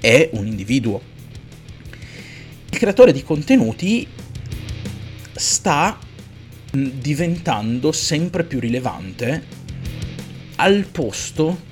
è 0.00 0.28
un 0.32 0.46
individuo. 0.46 1.00
Il 2.68 2.78
creatore 2.78 3.12
di 3.12 3.22
contenuti 3.22 4.06
sta 5.32 5.98
diventando 6.72 7.92
sempre 7.92 8.44
più 8.44 8.58
rilevante 8.58 9.58
al 10.56 10.86
posto 10.90 11.68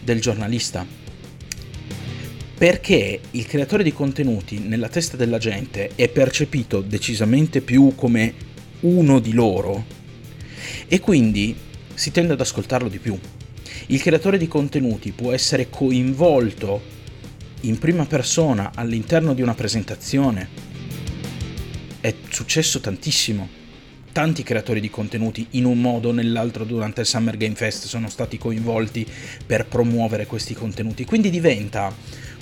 del 0.00 0.20
giornalista 0.20 1.01
perché 2.62 3.18
il 3.32 3.44
creatore 3.44 3.82
di 3.82 3.92
contenuti 3.92 4.60
nella 4.60 4.88
testa 4.88 5.16
della 5.16 5.38
gente 5.38 5.90
è 5.96 6.08
percepito 6.08 6.80
decisamente 6.80 7.60
più 7.60 7.92
come 7.96 8.34
uno 8.82 9.18
di 9.18 9.32
loro 9.32 9.84
e 10.86 11.00
quindi 11.00 11.56
si 11.92 12.12
tende 12.12 12.34
ad 12.34 12.40
ascoltarlo 12.40 12.88
di 12.88 12.98
più. 12.98 13.18
Il 13.86 14.00
creatore 14.00 14.38
di 14.38 14.46
contenuti 14.46 15.10
può 15.10 15.32
essere 15.32 15.70
coinvolto 15.70 16.80
in 17.62 17.80
prima 17.80 18.06
persona 18.06 18.70
all'interno 18.76 19.34
di 19.34 19.42
una 19.42 19.54
presentazione. 19.54 20.48
È 22.00 22.14
successo 22.28 22.78
tantissimo. 22.78 23.48
Tanti 24.12 24.44
creatori 24.44 24.78
di 24.78 24.88
contenuti 24.88 25.48
in 25.52 25.64
un 25.64 25.80
modo 25.80 26.10
o 26.10 26.12
nell'altro 26.12 26.62
durante 26.62 27.00
il 27.00 27.08
Summer 27.08 27.36
Game 27.36 27.56
Fest 27.56 27.86
sono 27.86 28.08
stati 28.08 28.38
coinvolti 28.38 29.04
per 29.44 29.66
promuovere 29.66 30.26
questi 30.26 30.54
contenuti. 30.54 31.04
Quindi 31.04 31.28
diventa 31.28 31.92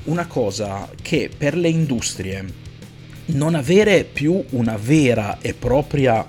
una 0.05 0.27
cosa 0.27 0.89
che 1.01 1.31
per 1.37 1.57
le 1.57 1.69
industrie 1.69 2.45
non 3.27 3.55
avere 3.55 4.05
più 4.05 4.43
una 4.51 4.77
vera 4.77 5.39
e 5.41 5.55
propria, 5.55 6.27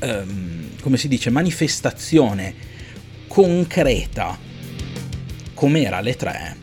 um, 0.00 0.68
come 0.80 0.96
si 0.96 1.08
dice, 1.08 1.30
manifestazione 1.30 2.54
concreta 3.26 4.38
come 5.54 5.82
era 5.82 6.00
le 6.00 6.16
tre 6.16 6.56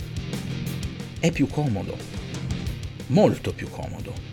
è 1.22 1.32
più 1.32 1.48
comodo, 1.48 1.96
molto 3.08 3.54
più 3.54 3.70
comodo. 3.70 4.30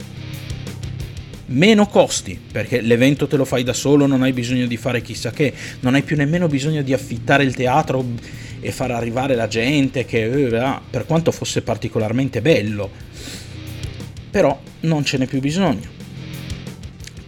Meno 1.51 1.87
costi, 1.87 2.39
perché 2.51 2.81
l'evento 2.81 3.27
te 3.27 3.37
lo 3.37 3.45
fai 3.45 3.63
da 3.63 3.75
solo, 3.75 4.07
non 4.07 4.23
hai 4.23 4.33
bisogno 4.33 4.67
di 4.67 4.77
fare 4.79 5.03
chissà 5.03 5.31
che, 5.31 5.53
non 5.81 5.95
hai 5.95 6.03
più 6.03 6.17
nemmeno 6.17 6.47
bisogno 6.47 6.83
di 6.83 6.95
affittare 6.95 7.45
il 7.45 7.55
teatro 7.55 8.05
e 8.61 8.73
far 8.73 8.91
arrivare 8.91 9.35
la 9.35 9.49
gente 9.49 10.05
che 10.05 10.25
eh, 10.25 10.79
per 10.91 11.07
quanto 11.07 11.31
fosse 11.31 11.63
particolarmente 11.63 12.41
bello 12.41 12.91
però 14.31 14.61
non 14.81 15.05
ce 15.05 15.19
n'è 15.19 15.27
più 15.27 15.41
bisogno 15.41 15.97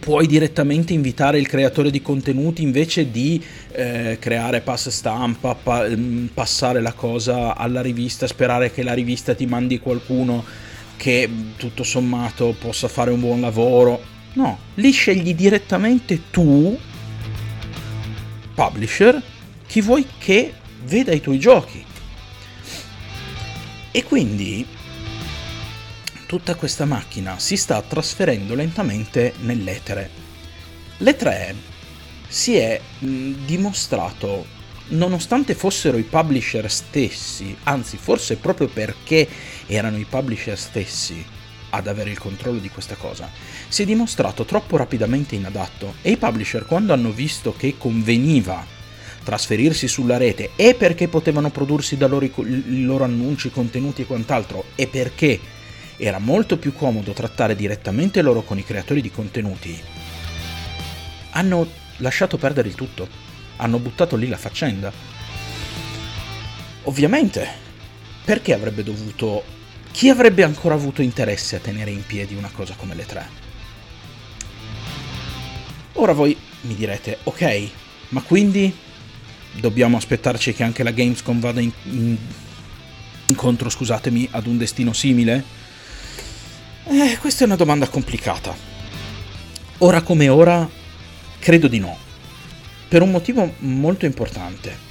puoi 0.01 0.25
direttamente 0.25 0.93
invitare 0.93 1.37
il 1.37 1.47
creatore 1.47 1.91
di 1.91 2.01
contenuti 2.01 2.63
invece 2.63 3.11
di 3.11 3.41
eh, 3.71 4.17
creare 4.19 4.61
pass 4.61 4.89
stampa, 4.89 5.53
pa- 5.53 5.87
mm, 5.87 6.25
passare 6.33 6.81
la 6.81 6.93
cosa 6.93 7.55
alla 7.55 7.81
rivista, 7.81 8.25
sperare 8.25 8.71
che 8.71 8.81
la 8.81 8.93
rivista 8.93 9.35
ti 9.35 9.45
mandi 9.45 9.79
qualcuno 9.79 10.43
che 10.97 11.29
tutto 11.55 11.83
sommato 11.83 12.55
possa 12.59 12.87
fare 12.87 13.11
un 13.11 13.19
buon 13.19 13.41
lavoro. 13.41 14.01
No, 14.33 14.57
lì 14.75 14.91
scegli 14.91 15.35
direttamente 15.35 16.29
tu, 16.31 16.77
publisher, 18.55 19.21
chi 19.67 19.81
vuoi 19.81 20.05
che 20.17 20.53
veda 20.83 21.11
i 21.11 21.21
tuoi 21.21 21.39
giochi. 21.39 21.85
E 23.91 24.03
quindi 24.03 24.65
tutta 26.25 26.55
questa 26.55 26.85
macchina 26.85 27.39
si 27.39 27.57
sta 27.57 27.81
trasferendo 27.81 28.55
lentamente 28.55 29.33
nell'etere. 29.39 30.09
L'E3 30.99 31.53
si 32.27 32.55
è 32.55 32.79
dimostrato, 32.99 34.45
nonostante 34.89 35.55
fossero 35.55 35.97
i 35.97 36.03
publisher 36.03 36.71
stessi, 36.71 37.55
anzi 37.63 37.97
forse 37.97 38.37
proprio 38.37 38.67
perché 38.67 39.27
erano 39.65 39.97
i 39.97 40.05
publisher 40.05 40.57
stessi 40.57 41.25
ad 41.71 41.87
avere 41.87 42.11
il 42.11 42.19
controllo 42.19 42.59
di 42.59 42.69
questa 42.69 42.95
cosa, 42.95 43.29
si 43.67 43.83
è 43.83 43.85
dimostrato 43.85 44.45
troppo 44.45 44.77
rapidamente 44.77 45.35
inadatto 45.35 45.95
e 46.01 46.11
i 46.11 46.17
publisher 46.17 46.65
quando 46.65 46.93
hanno 46.93 47.11
visto 47.11 47.53
che 47.53 47.75
conveniva 47.77 48.65
trasferirsi 49.23 49.87
sulla 49.87 50.17
rete 50.17 50.51
e 50.55 50.73
perché 50.73 51.07
potevano 51.07 51.49
prodursi 51.49 51.97
da 51.97 52.07
loro 52.07 52.25
i 52.25 52.83
loro 52.83 53.03
annunci, 53.03 53.51
contenuti 53.51 54.01
e 54.01 54.05
quant'altro 54.05 54.65
e 54.75 54.87
perché 54.87 55.39
era 55.97 56.17
molto 56.17 56.57
più 56.57 56.73
comodo 56.73 57.13
trattare 57.13 57.55
direttamente 57.55 58.21
loro 58.21 58.41
con 58.41 58.57
i 58.57 58.65
creatori 58.65 59.01
di 59.01 59.11
contenuti, 59.11 59.79
hanno 61.31 61.69
lasciato 61.97 62.37
perdere 62.37 62.69
il 62.69 62.75
tutto, 62.75 63.07
hanno 63.57 63.77
buttato 63.77 64.15
lì 64.15 64.27
la 64.27 64.37
faccenda. 64.37 64.91
Ovviamente, 66.83 67.47
perché 68.25 68.53
avrebbe 68.53 68.83
dovuto... 68.83 69.59
Chi 69.91 70.09
avrebbe 70.09 70.43
ancora 70.43 70.73
avuto 70.73 71.01
interesse 71.01 71.57
a 71.57 71.59
tenere 71.59 71.91
in 71.91 72.05
piedi 72.05 72.33
una 72.33 72.49
cosa 72.49 72.73
come 72.77 72.95
le 72.95 73.05
tre? 73.05 73.29
Ora 75.93 76.13
voi 76.13 76.35
mi 76.61 76.75
direte, 76.75 77.17
ok, 77.23 77.69
ma 78.09 78.21
quindi 78.21 78.73
dobbiamo 79.59 79.97
aspettarci 79.97 80.53
che 80.53 80.63
anche 80.63 80.83
la 80.83 80.91
Gamescom 80.91 81.39
vada 81.39 81.59
in, 81.59 81.71
in, 81.83 82.17
incontro, 83.27 83.69
scusatemi, 83.69 84.27
ad 84.31 84.47
un 84.47 84.57
destino 84.57 84.93
simile? 84.93 85.43
Eh, 86.85 87.17
questa 87.19 87.43
è 87.43 87.47
una 87.47 87.55
domanda 87.55 87.87
complicata. 87.87 88.55
Ora 89.79 90.01
come 90.01 90.29
ora, 90.29 90.69
credo 91.39 91.67
di 91.67 91.79
no. 91.79 91.97
Per 92.87 93.01
un 93.01 93.11
motivo 93.11 93.55
molto 93.59 94.05
importante. 94.05 94.89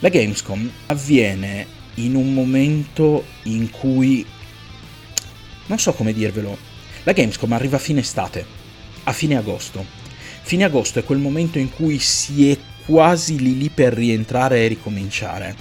La 0.00 0.08
Gamescom 0.08 0.70
avviene 0.86 1.66
in 1.94 2.14
un 2.14 2.34
momento 2.34 3.24
in 3.44 3.70
cui 3.70 4.26
non 5.66 5.78
so 5.78 5.92
come 5.92 6.12
dirvelo. 6.12 6.58
La 7.04 7.12
Gamescom 7.12 7.52
arriva 7.52 7.76
a 7.76 7.80
fine 7.80 8.00
estate, 8.00 8.44
a 9.04 9.12
fine 9.12 9.36
agosto. 9.36 9.84
Fine 10.42 10.64
agosto 10.64 10.98
è 10.98 11.04
quel 11.04 11.18
momento 11.18 11.58
in 11.58 11.70
cui 11.70 11.98
si 11.98 12.50
è 12.50 12.58
quasi 12.84 13.38
lì 13.38 13.56
lì 13.56 13.70
per 13.70 13.92
rientrare 13.92 14.64
e 14.64 14.68
ricominciare. 14.68 15.54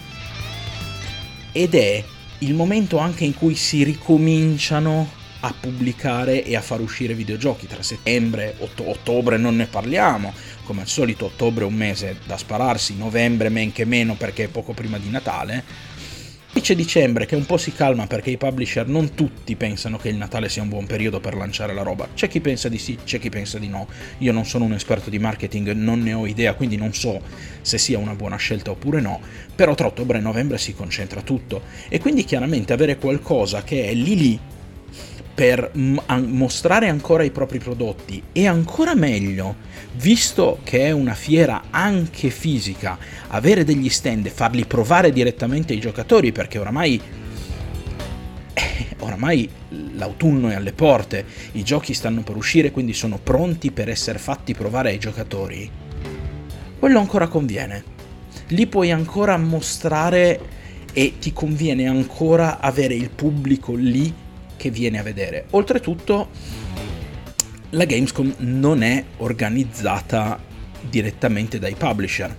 Ed 1.51 1.75
è 1.75 2.03
il 2.39 2.53
momento 2.53 2.97
anche 2.97 3.23
in 3.23 3.33
cui 3.33 3.55
si 3.55 3.83
ricominciano 3.83 5.19
a 5.41 5.53
pubblicare 5.59 6.43
e 6.43 6.55
a 6.55 6.61
far 6.61 6.81
uscire 6.81 7.13
videogiochi. 7.13 7.67
Tra 7.67 7.81
settembre, 7.81 8.55
otto- 8.59 8.89
ottobre 8.89 9.37
non 9.37 9.55
ne 9.55 9.65
parliamo, 9.65 10.33
come 10.63 10.81
al 10.81 10.87
solito 10.87 11.25
ottobre 11.25 11.63
è 11.63 11.67
un 11.67 11.73
mese 11.73 12.17
da 12.25 12.37
spararsi, 12.37 12.95
novembre 12.95 13.49
men 13.49 13.71
che 13.71 13.85
meno 13.85 14.15
perché 14.15 14.45
è 14.45 14.47
poco 14.47 14.73
prima 14.73 14.97
di 14.97 15.09
Natale, 15.09 15.63
c'è 16.59 16.75
dicembre 16.75 17.25
che 17.25 17.35
un 17.35 17.45
po' 17.45 17.55
si 17.55 17.71
calma 17.71 18.07
perché 18.07 18.29
i 18.29 18.35
publisher 18.35 18.85
non 18.85 19.13
tutti 19.13 19.55
pensano 19.55 19.97
che 19.97 20.09
il 20.09 20.17
Natale 20.17 20.49
sia 20.49 20.61
un 20.61 20.67
buon 20.67 20.85
periodo 20.85 21.21
per 21.21 21.33
lanciare 21.35 21.73
la 21.73 21.81
roba. 21.81 22.09
C'è 22.13 22.27
chi 22.27 22.41
pensa 22.41 22.67
di 22.67 22.77
sì, 22.77 22.97
c'è 23.05 23.19
chi 23.19 23.29
pensa 23.29 23.57
di 23.57 23.69
no. 23.69 23.87
Io 24.17 24.33
non 24.33 24.45
sono 24.45 24.65
un 24.65 24.73
esperto 24.73 25.09
di 25.09 25.17
marketing, 25.17 25.71
non 25.71 26.01
ne 26.01 26.11
ho 26.11 26.27
idea, 26.27 26.53
quindi 26.53 26.75
non 26.75 26.93
so 26.93 27.21
se 27.61 27.77
sia 27.77 27.97
una 27.97 28.15
buona 28.15 28.35
scelta 28.35 28.71
oppure 28.71 28.99
no. 28.99 29.21
Però 29.55 29.73
tra 29.75 29.87
ottobre 29.87 30.17
e 30.17 30.21
novembre 30.21 30.57
si 30.57 30.73
concentra 30.73 31.21
tutto. 31.21 31.61
E 31.87 31.99
quindi 31.99 32.25
chiaramente 32.25 32.73
avere 32.73 32.97
qualcosa 32.97 33.63
che 33.63 33.85
è 33.85 33.93
lì 33.93 34.17
lì 34.17 34.39
per 35.41 35.71
mostrare 35.73 36.87
ancora 36.87 37.23
i 37.23 37.31
propri 37.31 37.57
prodotti 37.57 38.21
e 38.31 38.45
ancora 38.45 38.93
meglio, 38.93 39.55
visto 39.93 40.59
che 40.63 40.81
è 40.81 40.91
una 40.91 41.15
fiera 41.15 41.63
anche 41.71 42.29
fisica, 42.29 42.95
avere 43.29 43.63
degli 43.63 43.89
stand 43.89 44.27
e 44.27 44.29
farli 44.29 44.65
provare 44.65 45.11
direttamente 45.11 45.73
ai 45.73 45.79
giocatori 45.79 46.31
perché 46.31 46.59
oramai 46.59 47.01
eh, 48.53 48.87
oramai 48.99 49.49
l'autunno 49.95 50.49
è 50.49 50.53
alle 50.53 50.73
porte, 50.73 51.25
i 51.53 51.63
giochi 51.63 51.95
stanno 51.95 52.21
per 52.21 52.35
uscire, 52.35 52.69
quindi 52.69 52.93
sono 52.93 53.17
pronti 53.17 53.71
per 53.71 53.89
essere 53.89 54.19
fatti 54.19 54.53
provare 54.53 54.89
ai 54.89 54.99
giocatori. 54.99 55.67
Quello 56.77 56.99
ancora 56.99 57.27
conviene. 57.27 57.83
Lì 58.49 58.67
puoi 58.67 58.91
ancora 58.91 59.37
mostrare 59.37 60.39
e 60.93 61.13
ti 61.17 61.33
conviene 61.33 61.87
ancora 61.87 62.59
avere 62.59 62.93
il 62.93 63.09
pubblico 63.09 63.73
lì 63.73 64.20
che 64.61 64.69
viene 64.69 64.99
a 64.99 65.03
vedere. 65.03 65.45
Oltretutto 65.51 66.29
la 67.71 67.85
Gamescom 67.85 68.35
non 68.37 68.83
è 68.83 69.03
organizzata 69.17 70.39
direttamente 70.87 71.57
dai 71.57 71.73
publisher. 71.73 72.35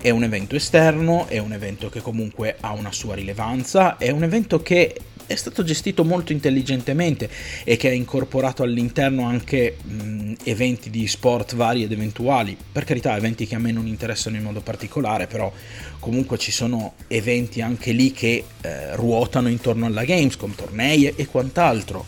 È 0.00 0.10
un 0.10 0.22
evento 0.22 0.54
esterno, 0.54 1.26
è 1.26 1.38
un 1.38 1.52
evento 1.52 1.88
che 1.88 2.00
comunque 2.00 2.56
ha 2.60 2.72
una 2.72 2.92
sua 2.92 3.16
rilevanza, 3.16 3.96
è 3.96 4.10
un 4.10 4.22
evento 4.22 4.62
che 4.62 4.96
è 5.30 5.36
stato 5.36 5.62
gestito 5.62 6.04
molto 6.04 6.32
intelligentemente 6.32 7.30
e 7.62 7.76
che 7.76 7.88
ha 7.88 7.92
incorporato 7.92 8.64
all'interno 8.64 9.26
anche 9.26 9.76
mh, 9.80 10.32
eventi 10.42 10.90
di 10.90 11.06
sport 11.06 11.54
vari 11.54 11.84
ed 11.84 11.92
eventuali. 11.92 12.56
Per 12.72 12.82
carità, 12.82 13.16
eventi 13.16 13.46
che 13.46 13.54
a 13.54 13.60
me 13.60 13.70
non 13.70 13.86
interessano 13.86 14.34
in 14.34 14.42
modo 14.42 14.60
particolare, 14.60 15.28
però 15.28 15.52
comunque 16.00 16.36
ci 16.36 16.50
sono 16.50 16.94
eventi 17.06 17.60
anche 17.60 17.92
lì 17.92 18.10
che 18.10 18.44
eh, 18.60 18.96
ruotano 18.96 19.48
intorno 19.48 19.86
alla 19.86 20.02
Gamescom, 20.02 20.52
tornei 20.56 21.06
e 21.14 21.26
quant'altro. 21.26 22.06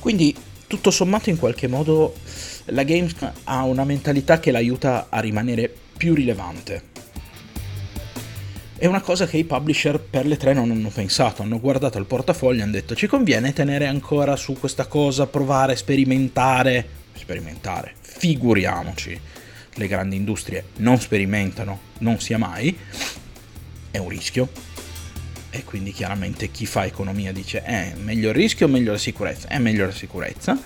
Quindi 0.00 0.34
tutto 0.66 0.90
sommato 0.90 1.30
in 1.30 1.38
qualche 1.38 1.68
modo 1.68 2.16
la 2.66 2.82
Gamescom 2.82 3.32
ha 3.44 3.62
una 3.62 3.84
mentalità 3.84 4.40
che 4.40 4.50
l'aiuta 4.50 5.06
a 5.08 5.20
rimanere 5.20 5.72
più 5.96 6.14
rilevante 6.14 6.95
è 8.78 8.86
una 8.86 9.00
cosa 9.00 9.26
che 9.26 9.38
i 9.38 9.44
publisher 9.44 9.98
per 9.98 10.26
le 10.26 10.36
tre 10.36 10.52
non 10.52 10.70
hanno 10.70 10.90
pensato, 10.90 11.42
hanno 11.42 11.58
guardato 11.58 11.98
il 11.98 12.04
portafoglio 12.04 12.60
e 12.60 12.62
hanno 12.62 12.72
detto 12.72 12.94
ci 12.94 13.06
conviene 13.06 13.54
tenere 13.54 13.86
ancora 13.86 14.36
su 14.36 14.52
questa 14.58 14.86
cosa, 14.86 15.26
provare, 15.26 15.76
sperimentare, 15.76 16.86
sperimentare, 17.14 17.94
figuriamoci, 18.00 19.18
le 19.74 19.86
grandi 19.86 20.16
industrie 20.16 20.64
non 20.76 21.00
sperimentano, 21.00 21.80
non 21.98 22.20
sia 22.20 22.36
mai, 22.36 22.76
è 23.90 23.96
un 23.96 24.08
rischio, 24.10 24.48
e 25.48 25.64
quindi 25.64 25.90
chiaramente 25.92 26.50
chi 26.50 26.66
fa 26.66 26.84
economia 26.84 27.32
dice 27.32 27.62
eh, 27.64 27.94
meglio 27.96 28.28
il 28.28 28.34
rischio 28.34 28.66
o 28.66 28.68
meglio 28.68 28.92
la 28.92 28.98
sicurezza? 28.98 29.48
È 29.48 29.58
meglio 29.58 29.86
la 29.86 29.92
sicurezza. 29.92 30.60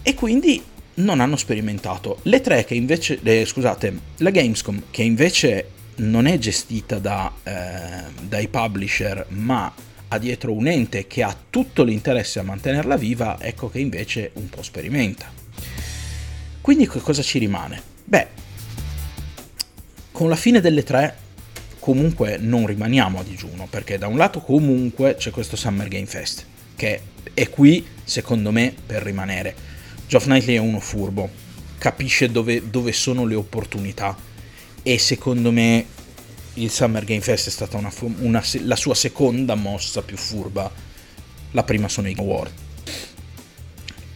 E 0.00 0.14
quindi 0.14 0.62
non 0.94 1.18
hanno 1.18 1.36
sperimentato. 1.36 2.20
Le 2.22 2.40
tre 2.40 2.64
che 2.64 2.74
invece, 2.74 3.18
eh, 3.20 3.44
scusate, 3.44 3.98
la 4.18 4.30
Gamescom 4.30 4.84
che 4.90 5.02
invece 5.02 5.70
non 5.98 6.26
è 6.26 6.38
gestita 6.38 6.98
da, 6.98 7.32
eh, 7.42 8.10
dai 8.22 8.48
publisher, 8.48 9.26
ma 9.28 9.72
ha 10.08 10.18
dietro 10.18 10.52
un 10.52 10.66
ente 10.66 11.06
che 11.06 11.22
ha 11.22 11.36
tutto 11.50 11.82
l'interesse 11.84 12.38
a 12.38 12.42
mantenerla 12.42 12.96
viva, 12.96 13.38
ecco 13.40 13.68
che 13.68 13.78
invece 13.78 14.30
un 14.34 14.48
po' 14.48 14.62
sperimenta. 14.62 15.30
Quindi 16.60 16.88
che 16.88 17.00
cosa 17.00 17.22
ci 17.22 17.38
rimane? 17.38 17.80
Beh, 18.04 18.26
con 20.12 20.28
la 20.28 20.36
fine 20.36 20.60
delle 20.60 20.82
tre 20.82 21.16
comunque 21.78 22.36
non 22.38 22.66
rimaniamo 22.66 23.20
a 23.20 23.22
digiuno, 23.22 23.66
perché 23.68 23.98
da 23.98 24.06
un 24.06 24.16
lato 24.16 24.40
comunque 24.40 25.16
c'è 25.16 25.30
questo 25.30 25.56
Summer 25.56 25.88
Game 25.88 26.06
Fest, 26.06 26.44
che 26.76 27.00
è 27.34 27.48
qui 27.48 27.86
secondo 28.04 28.50
me 28.50 28.74
per 28.86 29.02
rimanere. 29.02 29.54
Geoff 30.06 30.24
Knightley 30.24 30.56
è 30.56 30.60
uno 30.60 30.80
furbo, 30.80 31.28
capisce 31.78 32.30
dove, 32.30 32.70
dove 32.70 32.92
sono 32.92 33.26
le 33.26 33.34
opportunità 33.34 34.16
e 34.88 34.96
secondo 34.96 35.52
me 35.52 35.84
il 36.54 36.70
Summer 36.70 37.04
Game 37.04 37.20
Fest 37.20 37.48
è 37.48 37.50
stata 37.50 37.76
una, 37.76 37.92
una, 38.20 38.42
la 38.62 38.74
sua 38.74 38.94
seconda 38.94 39.54
mossa 39.54 40.00
più 40.00 40.16
furba. 40.16 40.72
La 41.50 41.62
prima 41.62 41.90
sono 41.90 42.08
i 42.08 42.14
Award. 42.16 42.52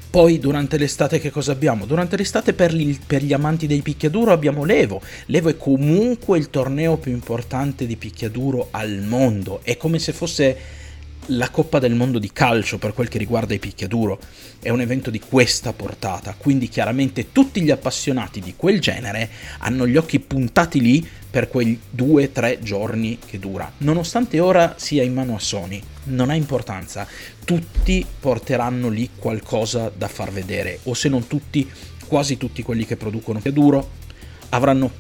Poi 0.09 0.39
durante 0.39 0.79
l'estate 0.79 1.21
che 1.21 1.31
cosa 1.31 1.53
abbiamo? 1.53 1.85
Durante 1.85 2.17
l'estate 2.17 2.55
per 2.55 2.73
gli, 2.73 2.99
per 3.07 3.23
gli, 3.23 3.35
amanti 3.35 3.67
dei 3.67 3.83
picchiaduro 3.83 4.33
abbiamo 4.33 4.65
l'Evo. 4.65 5.03
L'Evo 5.27 5.51
è 5.51 5.59
comunque 5.59 6.39
il 6.39 6.49
torneo 6.49 6.97
più 6.97 7.13
importante 7.13 7.87
di 7.87 7.97
picchiaduro 7.97 8.69
al 8.71 9.03
mondo. 9.03 9.61
È 9.63 9.77
come 9.77 9.99
se 9.99 10.15
fosse 10.15 10.57
la 11.27 11.51
Coppa 11.51 11.79
del 11.79 11.95
Mondo 11.95 12.19
di 12.19 12.33
calcio 12.33 12.79
per 12.79 12.95
quel 12.95 13.09
che 13.09 13.19
riguarda 13.19 13.55
i 13.55 13.59
picchiaduro 13.59 14.19
è 14.61 14.71
un 14.71 14.81
evento 14.81 15.11
di 15.11 15.21
questa 15.21 15.73
portata, 15.73 16.35
quindi 16.37 16.69
chiaramente 16.69 17.31
tutti 17.33 17.63
gli 17.63 17.71
appassionati 17.71 18.41
di 18.41 18.55
quel 18.57 18.81
genere 18.81 19.31
hanno 19.59 19.87
gli 19.87 19.97
occhi 19.97 20.19
puntati 20.19 20.81
lì 20.81 21.09
per 21.31 21.49
quei 21.49 21.81
due 21.89 22.33
tre 22.33 22.59
giorni 22.61 23.19
che 23.25 23.39
dura. 23.39 23.71
Nonostante 23.79 24.41
ora 24.41 24.75
sia 24.77 25.03
in 25.03 25.15
mano 25.15 25.35
a 25.37 25.39
Sony, 25.39 25.81
non 26.05 26.31
ha 26.31 26.35
importanza, 26.35 27.07
tutti 27.45 28.05
porteranno 28.21 28.89
lì 28.89 29.11
qualcosa 29.17 29.91
da 29.95 30.09
far 30.09 30.33
vedere, 30.33 30.81
o 30.85 30.95
se 30.95 31.09
non 31.09 31.27
tutti, 31.27 31.71
quasi 32.07 32.37
tutti 32.37 32.63
quelli 32.63 32.85
che 32.85 32.97
producono 32.97 33.39
picchiaduro 33.39 33.91
avranno 34.51 34.91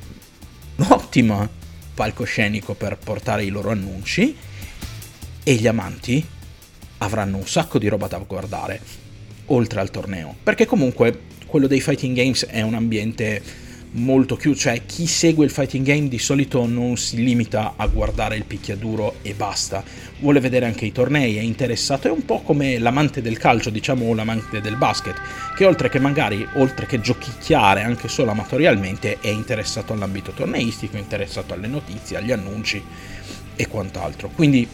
un 0.77 0.87
ottimo 0.89 1.49
palcoscenico 1.95 2.75
per 2.75 2.97
portare 2.97 3.45
i 3.45 3.49
loro 3.49 3.71
annunci 3.71 4.35
e 5.43 5.55
gli 5.55 5.67
amanti 5.67 6.25
avranno 6.99 7.37
un 7.37 7.47
sacco 7.47 7.79
di 7.79 7.89
roba 7.89 8.07
da 8.07 8.19
guardare 8.19 8.81
oltre 9.47 9.81
al 9.81 9.91
torneo. 9.91 10.35
Perché 10.43 10.67
comunque 10.67 11.31
quello 11.47 11.67
dei 11.67 11.81
fighting 11.81 12.17
games 12.17 12.47
è 12.47 12.63
un 12.63 12.75
ambiente 12.75 13.71
molto 13.95 14.37
chiuso 14.37 14.61
cioè 14.61 14.87
chi 14.87 15.07
segue 15.07 15.45
il 15.45 15.51
fighting 15.51 15.85
game 15.85 16.09
di 16.09 16.19
solito 16.19 16.67
non 16.67 16.97
si 16.97 17.23
limita 17.23 17.75
a 17.77 17.87
guardare 17.89 18.37
il 18.37 18.45
picchiaduro 18.45 19.17
e 19.23 19.35
basta. 19.35 19.85
Vuole 20.21 20.41
vedere 20.41 20.67
anche 20.67 20.87
i 20.87 20.93
tornei 20.93 21.37
è 21.37 21.41
interessato 21.41 22.09
è 22.09 22.11
un 22.11 22.25
po' 22.25 22.41
come 22.41 22.79
l'amante 22.79 23.21
del 23.21 23.37
calcio 23.37 23.71
diciamo 23.71 24.07
o 24.07 24.15
l'amante 24.15 24.61
del 24.61 24.77
basket 24.77 25.17
che 25.57 25.67
oltre 25.67 25.89
che 25.89 25.99
magari 25.99 26.47
oltre 26.55 26.87
che 26.87 27.01
giochicchiare 27.01 27.83
anche 27.83 28.09
solo 28.09 28.31
amatorialmente 28.31 29.19
è 29.21 29.29
interessato 29.29 29.93
all'ambito 29.93 30.33
torneistico 30.33 30.97
è 30.97 31.01
interessato 31.01 31.53
alle 31.53 31.67
notizie 31.67 32.17
agli 32.17 32.33
annunci 32.33 32.83
e 33.55 33.69
quant'altro. 33.69 34.31
Quindi 34.35 34.67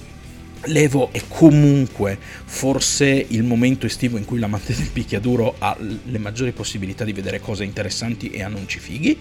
L'Evo 0.64 1.11
è 1.12 1.23
comunque 1.29 2.18
forse 2.18 3.07
il 3.07 3.44
momento 3.44 3.87
estivo 3.87 4.18
in 4.18 4.25
cui 4.25 4.38
l'amante 4.38 4.75
del 4.75 4.90
picchiaduro 4.90 5.55
ha 5.59 5.77
le 5.79 6.18
maggiori 6.18 6.53
possibilità 6.53 7.05
di 7.05 7.12
vedere 7.12 7.40
cose 7.40 7.64
interessanti 7.64 8.31
e 8.31 8.42
annunci 8.42 8.79
fighi. 8.79 9.16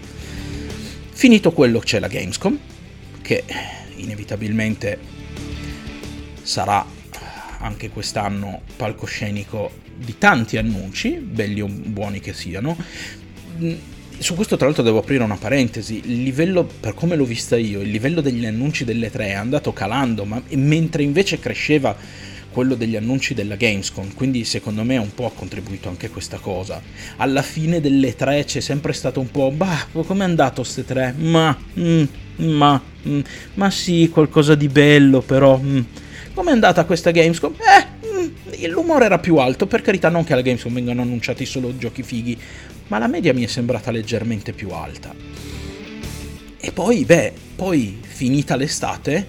Finito 1.10 1.52
quello 1.52 1.78
c'è 1.78 1.98
la 2.00 2.08
Gamescom, 2.08 2.58
che 3.22 3.44
inevitabilmente 3.96 4.98
sarà 6.42 6.84
anche 7.60 7.90
quest'anno 7.90 8.62
palcoscenico 8.76 9.70
di 9.96 10.16
tanti 10.18 10.56
annunci, 10.56 11.10
belli 11.10 11.60
o 11.60 11.66
buoni 11.66 12.20
che 12.20 12.32
siano 12.32 12.76
su 14.18 14.34
questo 14.34 14.56
tra 14.56 14.66
l'altro 14.66 14.82
devo 14.82 14.98
aprire 14.98 15.22
una 15.22 15.36
parentesi, 15.36 16.02
il 16.04 16.22
livello, 16.22 16.64
per 16.64 16.94
come 16.94 17.14
l'ho 17.14 17.24
vista 17.24 17.56
io, 17.56 17.80
il 17.80 17.90
livello 17.90 18.20
degli 18.20 18.44
annunci 18.46 18.84
delle 18.84 19.10
tre 19.10 19.28
è 19.28 19.34
andato 19.34 19.72
calando, 19.72 20.24
ma 20.24 20.42
mentre 20.50 21.02
invece 21.02 21.38
cresceva 21.38 21.96
quello 22.50 22.74
degli 22.74 22.96
annunci 22.96 23.34
della 23.34 23.54
Gamescom, 23.54 24.14
quindi 24.14 24.44
secondo 24.44 24.82
me 24.82 24.96
un 24.96 25.14
po' 25.14 25.26
ha 25.26 25.32
contribuito 25.32 25.88
anche 25.88 26.10
questa 26.10 26.38
cosa. 26.38 26.82
Alla 27.18 27.42
fine 27.42 27.80
delle 27.80 28.16
tre 28.16 28.44
c'è 28.44 28.60
sempre 28.60 28.92
stato 28.92 29.20
un 29.20 29.30
po', 29.30 29.50
bah, 29.52 29.86
com'è 29.92 30.24
andato 30.24 30.64
ste 30.64 30.84
tre? 30.84 31.14
Ma, 31.16 31.56
mm, 31.78 32.04
ma, 32.36 32.82
mm, 33.06 33.20
ma 33.54 33.70
sì, 33.70 34.08
qualcosa 34.12 34.54
di 34.56 34.68
bello 34.68 35.20
però. 35.20 35.58
Mm. 35.62 35.80
Com'è 36.34 36.50
andata 36.50 36.84
questa 36.84 37.12
Gamescom? 37.12 37.54
Eh, 37.54 38.06
mm, 38.06 38.72
l'umore 38.72 39.04
era 39.04 39.18
più 39.18 39.36
alto, 39.36 39.66
per 39.66 39.82
carità 39.82 40.08
non 40.08 40.24
che 40.24 40.32
alla 40.32 40.42
Gamescom 40.42 40.72
vengano 40.72 41.02
annunciati 41.02 41.44
solo 41.44 41.76
giochi 41.76 42.02
fighi, 42.02 42.36
ma 42.88 42.98
la 42.98 43.06
media 43.06 43.32
mi 43.32 43.44
è 43.44 43.46
sembrata 43.46 43.90
leggermente 43.90 44.52
più 44.52 44.70
alta. 44.70 45.14
E 46.60 46.72
poi, 46.72 47.04
beh, 47.04 47.32
poi 47.54 47.98
finita 48.02 48.56
l'estate, 48.56 49.26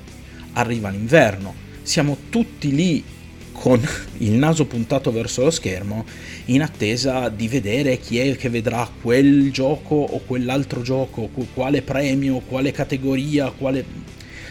arriva 0.54 0.90
l'inverno 0.90 1.68
siamo 1.90 2.18
tutti 2.30 2.72
lì 2.76 3.04
con 3.52 3.82
il 4.20 4.34
naso 4.34 4.68
puntato 4.68 5.12
verso 5.12 5.44
lo 5.44 5.50
schermo 5.50 6.06
in 6.46 6.62
attesa 6.62 7.30
di 7.30 7.48
vedere 7.48 7.98
chi 7.98 8.20
è 8.20 8.36
che 8.38 8.48
vedrà 8.48 8.88
quel 9.02 9.52
gioco 9.52 9.96
o 9.96 10.22
quell'altro 10.24 10.84
gioco, 10.84 11.32
quale 11.52 11.82
premio, 11.82 12.42
quale 12.42 12.72
categoria, 12.72 13.50
quale... 13.50 13.84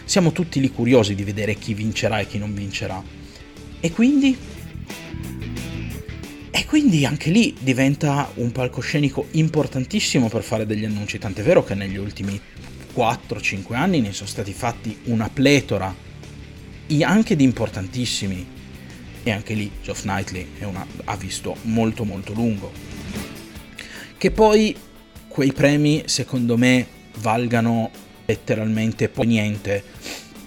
Siamo 0.04 0.32
tutti 0.32 0.58
lì 0.58 0.68
curiosi 0.70 1.14
di 1.14 1.22
vedere 1.22 1.54
chi 1.54 1.74
vincerà 1.74 2.18
e 2.18 2.26
chi 2.26 2.38
non 2.38 2.52
vincerà. 2.52 3.00
E 3.78 3.90
quindi... 3.92 4.36
Quindi 6.68 7.06
anche 7.06 7.30
lì 7.30 7.56
diventa 7.58 8.30
un 8.34 8.52
palcoscenico 8.52 9.28
importantissimo 9.30 10.28
per 10.28 10.42
fare 10.42 10.66
degli 10.66 10.84
annunci, 10.84 11.18
tant'è 11.18 11.42
vero 11.42 11.64
che 11.64 11.74
negli 11.74 11.96
ultimi 11.96 12.38
4-5 12.94 13.74
anni 13.74 14.02
ne 14.02 14.12
sono 14.12 14.28
stati 14.28 14.52
fatti 14.52 14.98
una 15.04 15.30
pletora 15.30 15.94
anche 17.00 17.36
di 17.36 17.44
importantissimi. 17.44 18.46
E 19.22 19.30
anche 19.30 19.54
lì 19.54 19.70
Geoff 19.82 20.02
Knightley 20.02 20.46
una, 20.60 20.86
ha 21.04 21.16
visto 21.16 21.56
molto 21.62 22.04
molto 22.04 22.34
lungo. 22.34 22.70
Che 24.18 24.30
poi 24.30 24.76
quei 25.26 25.54
premi 25.54 26.02
secondo 26.04 26.58
me 26.58 26.86
valgano 27.20 27.90
letteralmente 28.26 29.08
poi 29.08 29.26
niente 29.26 29.82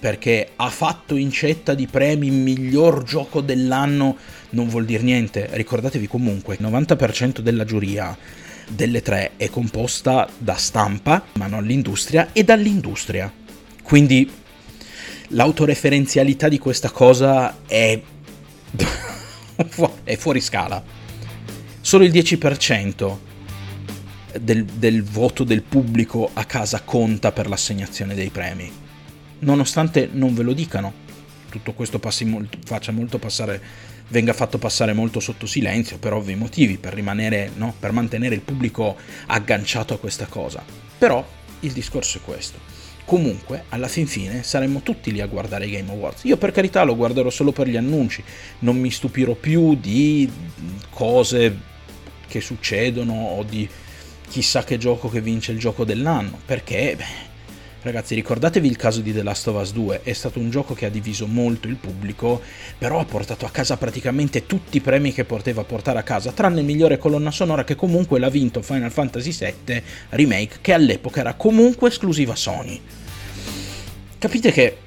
perché 0.01 0.49
ha 0.55 0.69
fatto 0.69 1.15
incetta 1.15 1.75
di 1.75 1.85
premi 1.85 2.29
miglior 2.31 3.03
gioco 3.03 3.41
dell'anno 3.41 4.17
non 4.51 4.67
vuol 4.67 4.85
dire 4.85 5.03
niente 5.03 5.49
ricordatevi 5.51 6.07
comunque 6.07 6.55
il 6.55 6.65
90% 6.65 7.39
della 7.39 7.65
giuria 7.65 8.17
delle 8.69 9.01
tre 9.01 9.31
è 9.35 9.49
composta 9.49 10.29
da 10.37 10.55
stampa 10.55 11.23
mano 11.33 11.57
all'industria 11.57 12.29
e 12.31 12.43
dall'industria 12.43 13.31
quindi 13.83 14.39
l'autoreferenzialità 15.31 16.47
di 16.47 16.57
questa 16.59 16.89
cosa 16.89 17.59
è, 17.65 18.01
è 20.03 20.15
fuori 20.15 20.41
scala. 20.41 20.83
Solo 21.81 22.03
il 22.03 22.11
10% 22.11 23.17
del, 24.39 24.65
del 24.65 25.03
voto 25.03 25.43
del 25.43 25.61
pubblico 25.63 26.29
a 26.33 26.45
casa 26.45 26.81
conta 26.81 27.31
per 27.31 27.47
l'assegnazione 27.47 28.15
dei 28.15 28.29
premi. 28.29 28.71
Nonostante 29.39 30.07
non 30.11 30.33
ve 30.35 30.43
lo 30.43 30.53
dicano, 30.53 30.93
tutto 31.49 31.73
questo 31.73 31.99
molto, 32.25 32.57
molto 32.91 33.17
passare, 33.17 33.61
venga 34.11 34.33
fatto 34.33 34.57
passare 34.57 34.93
molto 34.93 35.19
sotto 35.19 35.45
silenzio 35.45 35.97
per 35.97 36.13
ovvi 36.13 36.35
motivi, 36.35 36.77
per 36.77 36.93
rimanere, 36.93 37.51
no? 37.55 37.73
per 37.77 37.91
mantenere 37.91 38.35
il 38.35 38.41
pubblico 38.41 38.95
agganciato 39.27 39.93
a 39.93 39.97
questa 39.97 40.27
cosa. 40.27 40.63
Però 40.97 41.25
il 41.61 41.71
discorso 41.71 42.19
è 42.19 42.21
questo 42.21 42.79
comunque 43.03 43.65
alla 43.69 43.89
fin 43.89 44.07
fine 44.07 44.41
saremmo 44.41 44.83
tutti 44.83 45.11
lì 45.11 45.19
a 45.19 45.25
guardare 45.25 45.65
i 45.65 45.71
Game 45.71 45.91
Awards. 45.91 46.23
Io 46.23 46.37
per 46.37 46.51
carità 46.51 46.83
lo 46.83 46.95
guarderò 46.95 47.29
solo 47.29 47.51
per 47.51 47.67
gli 47.67 47.75
annunci, 47.75 48.23
non 48.59 48.79
mi 48.79 48.89
stupirò 48.89 49.33
più 49.33 49.75
di 49.75 50.31
cose 50.89 51.57
che 52.25 52.39
succedono 52.39 53.13
o 53.13 53.43
di 53.43 53.67
chissà 54.29 54.63
che 54.63 54.77
gioco 54.77 55.09
che 55.09 55.19
vince 55.19 55.51
il 55.51 55.59
gioco 55.59 55.83
dell'anno, 55.83 56.39
perché 56.45 56.95
beh, 56.95 57.30
Ragazzi, 57.83 58.13
ricordatevi 58.13 58.67
il 58.67 58.75
caso 58.75 59.01
di 59.01 59.11
The 59.11 59.23
Last 59.23 59.47
of 59.47 59.59
Us 59.59 59.73
2, 59.73 60.01
è 60.03 60.13
stato 60.13 60.37
un 60.37 60.51
gioco 60.51 60.75
che 60.75 60.85
ha 60.85 60.89
diviso 60.89 61.25
molto 61.25 61.67
il 61.67 61.77
pubblico, 61.77 62.39
però 62.77 62.99
ha 62.99 63.05
portato 63.05 63.47
a 63.47 63.49
casa 63.49 63.75
praticamente 63.75 64.45
tutti 64.45 64.77
i 64.77 64.81
premi 64.81 65.11
che 65.11 65.25
poteva 65.25 65.63
portare 65.63 65.97
a 65.97 66.03
casa, 66.03 66.31
tranne 66.31 66.61
migliore 66.61 66.99
colonna 66.99 67.31
sonora 67.31 67.63
che 67.63 67.73
comunque 67.73 68.19
l'ha 68.19 68.29
vinto 68.29 68.61
Final 68.61 68.91
Fantasy 68.91 69.35
VII 69.35 69.81
Remake, 70.09 70.59
che 70.61 70.73
all'epoca 70.73 71.21
era 71.21 71.33
comunque 71.33 71.89
esclusiva 71.89 72.35
Sony. 72.35 72.79
Capite 74.19 74.51
che 74.51 74.77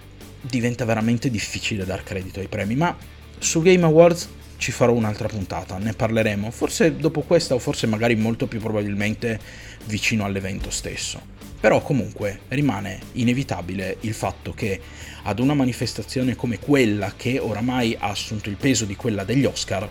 diventa 0.40 0.84
veramente 0.84 1.30
difficile 1.30 1.84
dar 1.84 2.04
credito 2.04 2.38
ai 2.38 2.46
premi, 2.46 2.76
ma 2.76 2.96
su 3.38 3.60
Game 3.60 3.84
Awards 3.84 4.28
ci 4.56 4.70
farò 4.70 4.92
un'altra 4.92 5.26
puntata, 5.26 5.78
ne 5.78 5.94
parleremo, 5.94 6.48
forse 6.52 6.94
dopo 6.94 7.22
questa 7.22 7.54
o 7.54 7.58
forse 7.58 7.88
magari 7.88 8.14
molto 8.14 8.46
più 8.46 8.60
probabilmente 8.60 9.40
vicino 9.86 10.24
all'evento 10.24 10.70
stesso. 10.70 11.43
Però 11.64 11.80
comunque 11.80 12.40
rimane 12.48 13.00
inevitabile 13.12 13.96
il 14.00 14.12
fatto 14.12 14.52
che 14.52 14.78
ad 15.22 15.38
una 15.38 15.54
manifestazione 15.54 16.36
come 16.36 16.58
quella 16.58 17.14
che 17.16 17.38
oramai 17.38 17.96
ha 17.98 18.10
assunto 18.10 18.50
il 18.50 18.56
peso 18.56 18.84
di 18.84 18.94
quella 18.96 19.24
degli 19.24 19.46
Oscar, 19.46 19.88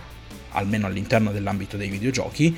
almeno 0.50 0.86
all'interno 0.86 1.32
dell'ambito 1.32 1.76
dei 1.76 1.88
videogiochi, 1.88 2.56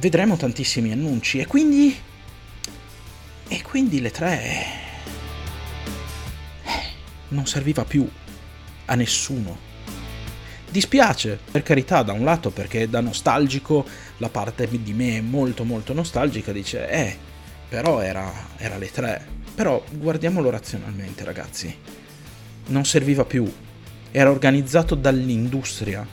vedremo 0.00 0.36
tantissimi 0.36 0.90
annunci 0.90 1.38
e 1.38 1.46
quindi... 1.46 1.96
E 3.46 3.62
quindi 3.62 4.00
le 4.00 4.10
tre... 4.10 4.42
Eh, 6.64 6.82
non 7.28 7.46
serviva 7.46 7.84
più 7.84 8.04
a 8.86 8.94
nessuno. 8.96 9.56
Dispiace, 10.68 11.38
per 11.48 11.62
carità, 11.62 12.02
da 12.02 12.14
un 12.14 12.24
lato 12.24 12.50
perché 12.50 12.90
da 12.90 12.98
nostalgico 12.98 13.86
la 14.16 14.28
parte 14.28 14.66
di 14.68 14.92
me 14.92 15.20
molto 15.20 15.62
molto 15.62 15.92
nostalgica, 15.92 16.50
dice, 16.50 16.88
eh, 16.90 17.28
però 17.70 18.00
era, 18.00 18.30
era 18.56 18.76
le 18.76 18.90
tre. 18.90 19.24
Però 19.54 19.82
guardiamolo 19.92 20.50
razionalmente, 20.50 21.22
ragazzi. 21.24 21.72
Non 22.66 22.84
serviva 22.84 23.24
più. 23.24 23.50
Era 24.10 24.30
organizzato 24.30 24.96
dall'industria 24.96 26.04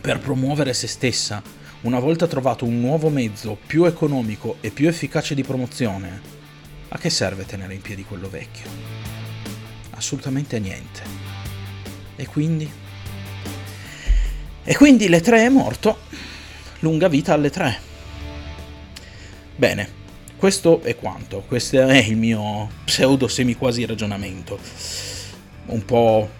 per 0.00 0.18
promuovere 0.18 0.72
se 0.72 0.86
stessa. 0.86 1.42
Una 1.82 1.98
volta 1.98 2.26
trovato 2.26 2.64
un 2.64 2.80
nuovo 2.80 3.10
mezzo 3.10 3.58
più 3.66 3.84
economico 3.84 4.56
e 4.62 4.70
più 4.70 4.88
efficace 4.88 5.34
di 5.34 5.44
promozione, 5.44 6.20
a 6.88 6.98
che 6.98 7.10
serve 7.10 7.44
tenere 7.44 7.74
in 7.74 7.82
piedi 7.82 8.02
quello 8.02 8.30
vecchio? 8.30 8.68
Assolutamente 9.90 10.56
a 10.56 10.60
niente. 10.60 11.02
E 12.16 12.26
quindi? 12.26 12.68
E 14.64 14.76
quindi 14.76 15.08
le 15.08 15.20
tre 15.20 15.44
è 15.44 15.48
morto. 15.50 15.98
Lunga 16.78 17.08
vita 17.08 17.34
alle 17.34 17.50
tre. 17.50 17.78
Bene, 19.54 19.97
questo 20.38 20.82
è 20.82 20.94
quanto, 20.94 21.42
questo 21.46 21.80
è 21.80 21.98
il 21.98 22.16
mio 22.16 22.70
pseudo 22.84 23.26
semi 23.26 23.56
quasi 23.56 23.84
ragionamento. 23.84 24.58
Un 25.66 25.84
po' 25.84 26.30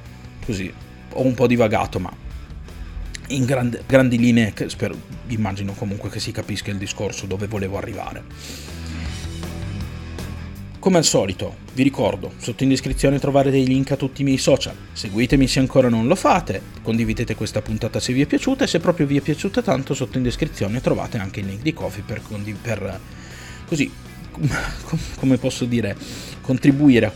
così, 0.46 0.72
ho 1.12 1.22
un 1.22 1.34
po' 1.34 1.48
divagato, 1.48 1.98
ma 1.98 2.10
in 3.28 3.44
grandi, 3.44 3.78
grandi 3.84 4.16
linee 4.16 4.54
spero, 4.68 4.94
immagino 5.26 5.72
comunque 5.72 6.10
che 6.10 6.20
si 6.20 6.30
capisca 6.30 6.70
il 6.70 6.78
discorso 6.78 7.26
dove 7.26 7.48
volevo 7.48 7.76
arrivare. 7.76 8.22
Come 10.78 10.98
al 10.98 11.04
solito, 11.04 11.56
vi 11.74 11.82
ricordo, 11.82 12.34
sotto 12.38 12.62
in 12.62 12.68
descrizione 12.68 13.18
trovate 13.18 13.50
dei 13.50 13.66
link 13.66 13.90
a 13.90 13.96
tutti 13.96 14.20
i 14.22 14.24
miei 14.24 14.38
social. 14.38 14.76
Seguitemi 14.92 15.48
se 15.48 15.58
ancora 15.58 15.88
non 15.88 16.06
lo 16.06 16.14
fate, 16.14 16.62
condividete 16.82 17.34
questa 17.34 17.60
puntata 17.60 17.98
se 17.98 18.12
vi 18.12 18.22
è 18.22 18.26
piaciuta 18.26 18.62
e 18.62 18.68
se 18.68 18.78
proprio 18.78 19.06
vi 19.06 19.16
è 19.16 19.20
piaciuta 19.20 19.60
tanto, 19.60 19.92
sotto 19.92 20.18
in 20.18 20.22
descrizione 20.22 20.80
trovate 20.80 21.18
anche 21.18 21.40
il 21.40 21.46
link 21.46 21.62
di 21.62 21.74
Coffee 21.74 22.04
per, 22.06 22.22
condiv- 22.22 22.60
per 22.62 23.00
così, 23.68 23.90
come 25.18 25.36
posso 25.36 25.66
dire, 25.66 25.96
contribuire 26.40 27.06
a 27.06 27.12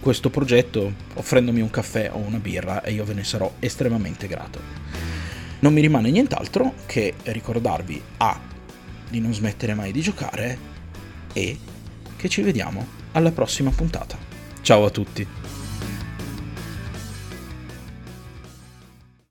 questo 0.00 0.28
progetto 0.28 0.92
offrendomi 1.14 1.60
un 1.60 1.70
caffè 1.70 2.10
o 2.12 2.18
una 2.18 2.38
birra 2.38 2.82
e 2.82 2.92
io 2.92 3.04
ve 3.04 3.14
ne 3.14 3.24
sarò 3.24 3.50
estremamente 3.60 4.26
grato. 4.26 4.60
Non 5.60 5.72
mi 5.72 5.80
rimane 5.80 6.10
nient'altro 6.10 6.74
che 6.84 7.14
ricordarvi 7.22 8.02
A 8.18 8.38
di 9.08 9.20
non 9.20 9.32
smettere 9.32 9.74
mai 9.74 9.92
di 9.92 10.00
giocare 10.00 10.58
e 11.32 11.56
che 12.16 12.28
ci 12.28 12.42
vediamo 12.42 12.84
alla 13.12 13.30
prossima 13.30 13.70
puntata. 13.70 14.18
Ciao 14.60 14.84
a 14.84 14.90
tutti! 14.90 15.43